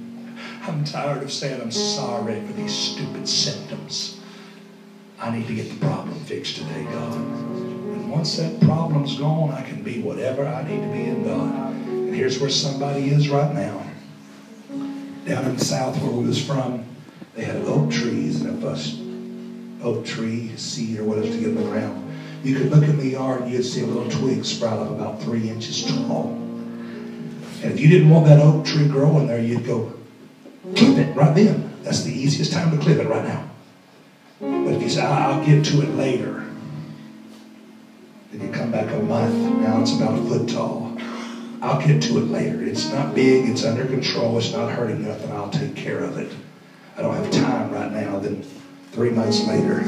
I'm 0.67 0.83
tired 0.83 1.21
of 1.21 1.31
saying 1.31 1.61
I'm 1.61 1.69
sorry 1.71 2.41
for 2.47 2.53
these 2.53 2.73
stupid 2.73 3.29
symptoms. 3.29 4.19
I 5.19 5.35
need 5.35 5.45
to 5.45 5.53
get 5.53 5.69
the 5.69 5.85
problem 5.85 6.15
fixed 6.21 6.57
today, 6.57 6.83
God. 6.85 7.13
And 7.13 8.11
once 8.11 8.37
that 8.37 8.59
problem's 8.61 9.15
gone, 9.19 9.51
I 9.51 9.61
can 9.61 9.83
be 9.83 10.01
whatever 10.01 10.45
I 10.47 10.67
need 10.67 10.81
to 10.81 10.91
be 10.91 11.03
in 11.03 11.23
God. 11.23 11.53
And 11.87 12.15
here's 12.15 12.39
where 12.39 12.49
somebody 12.49 13.09
is 13.09 13.29
right 13.29 13.53
now. 13.53 13.85
Down 15.25 15.45
in 15.45 15.55
the 15.55 15.63
south 15.63 16.01
where 16.01 16.11
we 16.11 16.25
was 16.25 16.43
from, 16.43 16.83
they 17.35 17.43
had 17.43 17.57
oak 17.65 17.91
trees, 17.91 18.41
and 18.41 18.63
if 18.63 18.63
a 18.63 19.85
oak 19.85 20.03
tree, 20.03 20.55
seed, 20.55 20.99
or 20.99 21.03
whatever 21.03 21.27
to 21.27 21.37
get 21.37 21.49
in 21.49 21.55
the 21.55 21.63
ground, 21.63 22.11
you 22.43 22.55
could 22.55 22.71
look 22.71 22.83
in 22.83 22.97
the 22.97 23.09
yard 23.09 23.43
and 23.43 23.51
you'd 23.51 23.63
see 23.63 23.83
a 23.83 23.85
little 23.85 24.09
twig 24.09 24.43
sprout 24.43 24.79
up 24.79 24.89
about 24.89 25.21
three 25.21 25.47
inches 25.47 25.85
tall. 25.85 26.29
And 27.61 27.71
if 27.71 27.79
you 27.79 27.87
didn't 27.87 28.09
want 28.09 28.25
that 28.25 28.39
oak 28.39 28.65
tree 28.65 28.87
growing 28.87 29.27
there, 29.27 29.39
you'd 29.39 29.65
go 29.65 29.93
clip 30.75 30.97
it 30.97 31.15
right 31.15 31.35
then. 31.35 31.71
That's 31.83 32.03
the 32.03 32.11
easiest 32.11 32.51
time 32.51 32.71
to 32.71 32.77
clip 32.83 32.97
it 32.97 33.07
right 33.07 33.23
now. 33.23 33.49
But 34.39 34.73
if 34.73 34.81
you 34.81 34.89
say, 34.89 35.01
I'll 35.01 35.45
get 35.45 35.63
to 35.65 35.81
it 35.81 35.89
later, 35.95 36.45
then 38.31 38.41
you 38.41 38.51
come 38.51 38.71
back 38.71 38.91
a 38.91 38.99
month, 38.99 39.33
now 39.61 39.81
it's 39.81 39.95
about 39.95 40.17
a 40.17 40.23
foot 40.23 40.49
tall. 40.49 40.97
I'll 41.61 41.85
get 41.85 42.01
to 42.03 42.17
it 42.17 42.25
later. 42.25 42.63
It's 42.63 42.91
not 42.91 43.15
big, 43.15 43.49
it's 43.49 43.63
under 43.63 43.85
control, 43.85 44.37
it's 44.37 44.51
not 44.51 44.71
hurting 44.71 45.07
nothing, 45.07 45.31
I'll 45.31 45.49
take 45.49 45.75
care 45.75 45.99
of 45.99 46.17
it. 46.17 46.31
I 46.97 47.01
don't 47.01 47.15
have 47.15 47.31
time 47.31 47.71
right 47.71 47.91
now. 47.91 48.19
Then 48.19 48.43
three 48.91 49.09
months 49.09 49.45
later, 49.47 49.81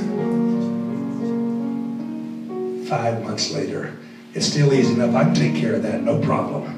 five 2.87 3.23
months 3.23 3.51
later, 3.51 3.97
it's 4.33 4.45
still 4.45 4.73
easy 4.73 4.93
enough. 4.93 5.15
I 5.15 5.23
can 5.25 5.33
take 5.33 5.55
care 5.55 5.75
of 5.75 5.83
that, 5.83 6.01
no 6.01 6.19
problem. 6.21 6.73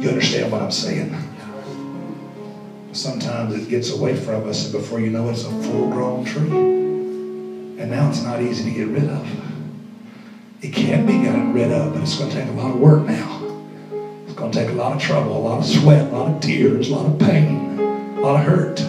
You 0.00 0.08
understand 0.08 0.50
what 0.50 0.62
I'm 0.62 0.70
saying? 0.70 1.14
Sometimes 2.94 3.54
it 3.54 3.68
gets 3.68 3.90
away 3.90 4.14
from 4.14 4.48
us, 4.48 4.64
and 4.66 4.72
before 4.72 5.00
you 5.00 5.10
know 5.10 5.28
it, 5.28 5.32
it's 5.32 5.42
a 5.42 5.50
full 5.64 5.90
grown 5.90 6.24
tree. 6.24 6.48
And 6.48 7.90
now 7.90 8.08
it's 8.08 8.22
not 8.22 8.40
easy 8.40 8.70
to 8.70 8.70
get 8.70 8.86
rid 8.86 9.10
of. 9.10 9.28
It 10.62 10.72
can 10.72 11.04
be 11.04 11.24
gotten 11.24 11.52
rid 11.52 11.72
of, 11.72 11.92
but 11.92 12.02
it's 12.02 12.16
going 12.16 12.30
to 12.30 12.36
take 12.36 12.48
a 12.48 12.52
lot 12.52 12.70
of 12.70 12.78
work 12.78 13.02
now. 13.02 13.42
It's 14.24 14.34
going 14.34 14.52
to 14.52 14.58
take 14.58 14.68
a 14.68 14.74
lot 14.74 14.94
of 14.94 15.02
trouble, 15.02 15.36
a 15.36 15.42
lot 15.42 15.58
of 15.58 15.66
sweat, 15.66 16.12
a 16.12 16.16
lot 16.16 16.36
of 16.36 16.40
tears, 16.40 16.88
a 16.88 16.94
lot 16.94 17.06
of 17.06 17.18
pain, 17.18 17.78
a 18.16 18.20
lot 18.20 18.40
of 18.40 18.46
hurt 18.46 18.80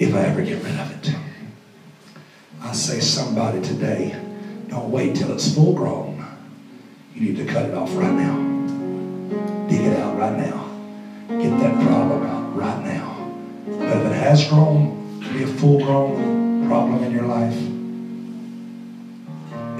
if 0.00 0.12
I 0.12 0.22
ever 0.22 0.42
get 0.42 0.60
rid 0.64 0.74
of 0.74 0.90
it. 0.90 1.14
I 2.60 2.72
say 2.72 2.98
somebody 2.98 3.62
today, 3.62 4.20
don't 4.66 4.90
wait 4.90 5.14
till 5.14 5.32
it's 5.32 5.54
full 5.54 5.74
grown. 5.74 6.26
You 7.14 7.20
need 7.20 7.36
to 7.36 7.44
cut 7.44 7.66
it 7.66 7.74
off 7.74 7.94
right 7.94 8.12
now. 8.12 9.68
Dig 9.68 9.80
it 9.80 9.96
out 9.96 10.18
right 10.18 10.36
now. 10.36 10.69
Get 11.38 11.60
that 11.60 11.86
problem 11.86 12.24
out 12.24 12.56
right 12.56 12.84
now. 12.84 13.32
But 13.64 13.98
if 13.98 14.06
it 14.06 14.14
has 14.14 14.48
grown 14.48 15.22
to 15.22 15.32
be 15.32 15.44
a 15.44 15.46
full 15.46 15.78
grown 15.78 16.66
problem 16.66 17.04
in 17.04 17.12
your 17.12 17.22
life, 17.22 17.54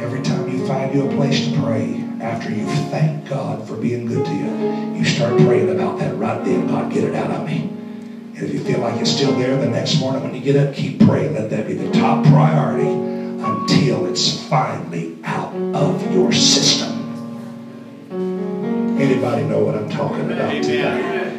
every 0.01 0.23
time 0.23 0.49
you 0.49 0.65
find 0.69 0.95
you 0.95 1.11
a 1.11 1.17
place 1.17 1.49
to 1.49 1.61
pray, 1.61 2.05
after 2.21 2.51
you 2.51 2.65
thank 2.91 3.29
God 3.29 3.67
for 3.67 3.75
being 3.75 4.07
good 4.07 4.25
to 4.25 4.33
you, 4.33 4.95
you 4.97 5.05
start 5.05 5.41
praying 5.41 5.71
about 5.71 5.99
that 5.99 6.15
right 6.15 6.45
then. 6.45 6.69
God, 6.69 6.93
get 6.93 7.03
it 7.03 7.17
out 7.17 7.33
of 7.33 7.45
me. 7.45 7.63
And 8.37 8.39
if 8.39 8.55
you 8.55 8.61
feel 8.61 8.79
like 8.79 9.01
it's 9.01 9.11
still 9.11 9.33
there 9.33 9.57
the 9.57 9.69
next 9.69 9.99
morning 9.99 10.23
when 10.23 10.33
you 10.33 10.41
get 10.41 10.55
up, 10.55 10.73
keep 10.73 11.01
praying. 11.01 11.35
Let 11.35 11.51
that 11.51 11.67
be 11.67 11.75
the 11.75 11.91
top 11.91 12.25
priority 12.27 12.91
until 12.91 14.07
it's 14.07 14.47
finally 14.47 15.19
out 15.25 15.53
of 15.75 16.13
your 16.13 16.31
system. 16.33 16.89
Anybody 19.01 19.43
know 19.43 19.65
what 19.65 19.75
I'm 19.75 19.91
talking 19.91 20.31
about 20.31 20.53
today? 20.53 21.30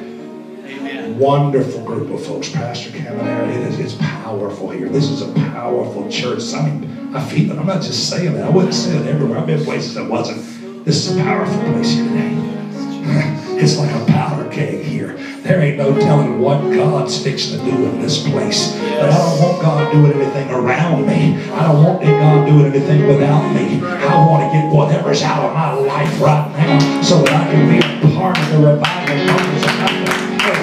Wonderful 1.17 1.83
group 1.83 2.09
of 2.11 2.25
folks. 2.25 2.49
Pastor 2.49 2.91
Caminera, 2.91 3.47
it 3.47 3.61
is 3.67 3.79
it's 3.79 3.95
powerful 3.95 4.69
here. 4.69 4.89
This 4.89 5.09
is 5.09 5.21
a 5.21 5.31
powerful 5.33 6.09
church. 6.09 6.53
I 6.53 6.69
mean, 6.69 7.15
I 7.15 7.23
feel 7.23 7.51
it. 7.51 7.57
I'm 7.57 7.65
not 7.65 7.81
just 7.81 8.09
saying 8.09 8.33
that. 8.33 8.45
I 8.45 8.49
wouldn't 8.49 8.73
say 8.73 8.97
it 8.97 9.07
everywhere. 9.07 9.39
I've 9.39 9.47
been 9.47 9.63
places 9.63 9.95
that 9.95 10.09
wasn't. 10.09 10.85
This 10.85 11.07
is 11.07 11.17
a 11.17 11.21
powerful 11.21 11.59
place 11.71 11.93
here 11.93 12.05
today. 12.05 12.33
it's 13.61 13.77
like 13.77 13.91
a 13.91 14.05
powder 14.11 14.49
keg 14.49 14.83
here. 14.83 15.13
There 15.41 15.59
ain't 15.59 15.77
no 15.77 15.93
telling 15.99 16.39
what 16.39 16.61
God's 16.73 17.21
fixing 17.21 17.59
to 17.59 17.65
do 17.71 17.85
in 17.85 17.99
this 17.99 18.27
place. 18.29 18.75
But 18.75 19.09
I 19.09 19.17
don't 19.17 19.41
want 19.41 19.61
God 19.61 19.91
doing 19.91 20.13
anything 20.13 20.49
around 20.51 21.05
me. 21.05 21.35
I 21.51 21.67
don't 21.67 21.83
want 21.83 22.01
God 22.03 22.45
doing 22.45 22.65
anything 22.67 23.07
without 23.07 23.51
me. 23.53 23.81
I 23.83 24.27
want 24.27 24.43
to 24.43 24.57
get 24.57 24.71
whatever's 24.71 25.23
out 25.23 25.43
of 25.43 25.53
my 25.53 25.73
life 25.73 26.21
right 26.21 26.51
now 26.57 27.01
so 27.01 27.21
that 27.23 27.47
I 27.47 27.51
can 27.51 27.69
be 27.69 27.79
a 28.07 28.15
part 28.15 28.37
of 28.37 28.49
the 28.49 28.57
revival. 28.59 29.50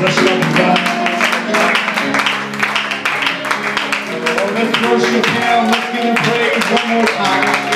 Let's 0.00 0.16
love. 0.22 0.78
Let's 4.54 4.82
worship 4.82 5.26
Him. 5.26 5.66
Let's 5.66 5.92
give 5.92 6.04
Him 6.04 6.14
praise 6.14 6.64
one 6.70 6.88
more 6.88 7.06
time. 7.06 7.67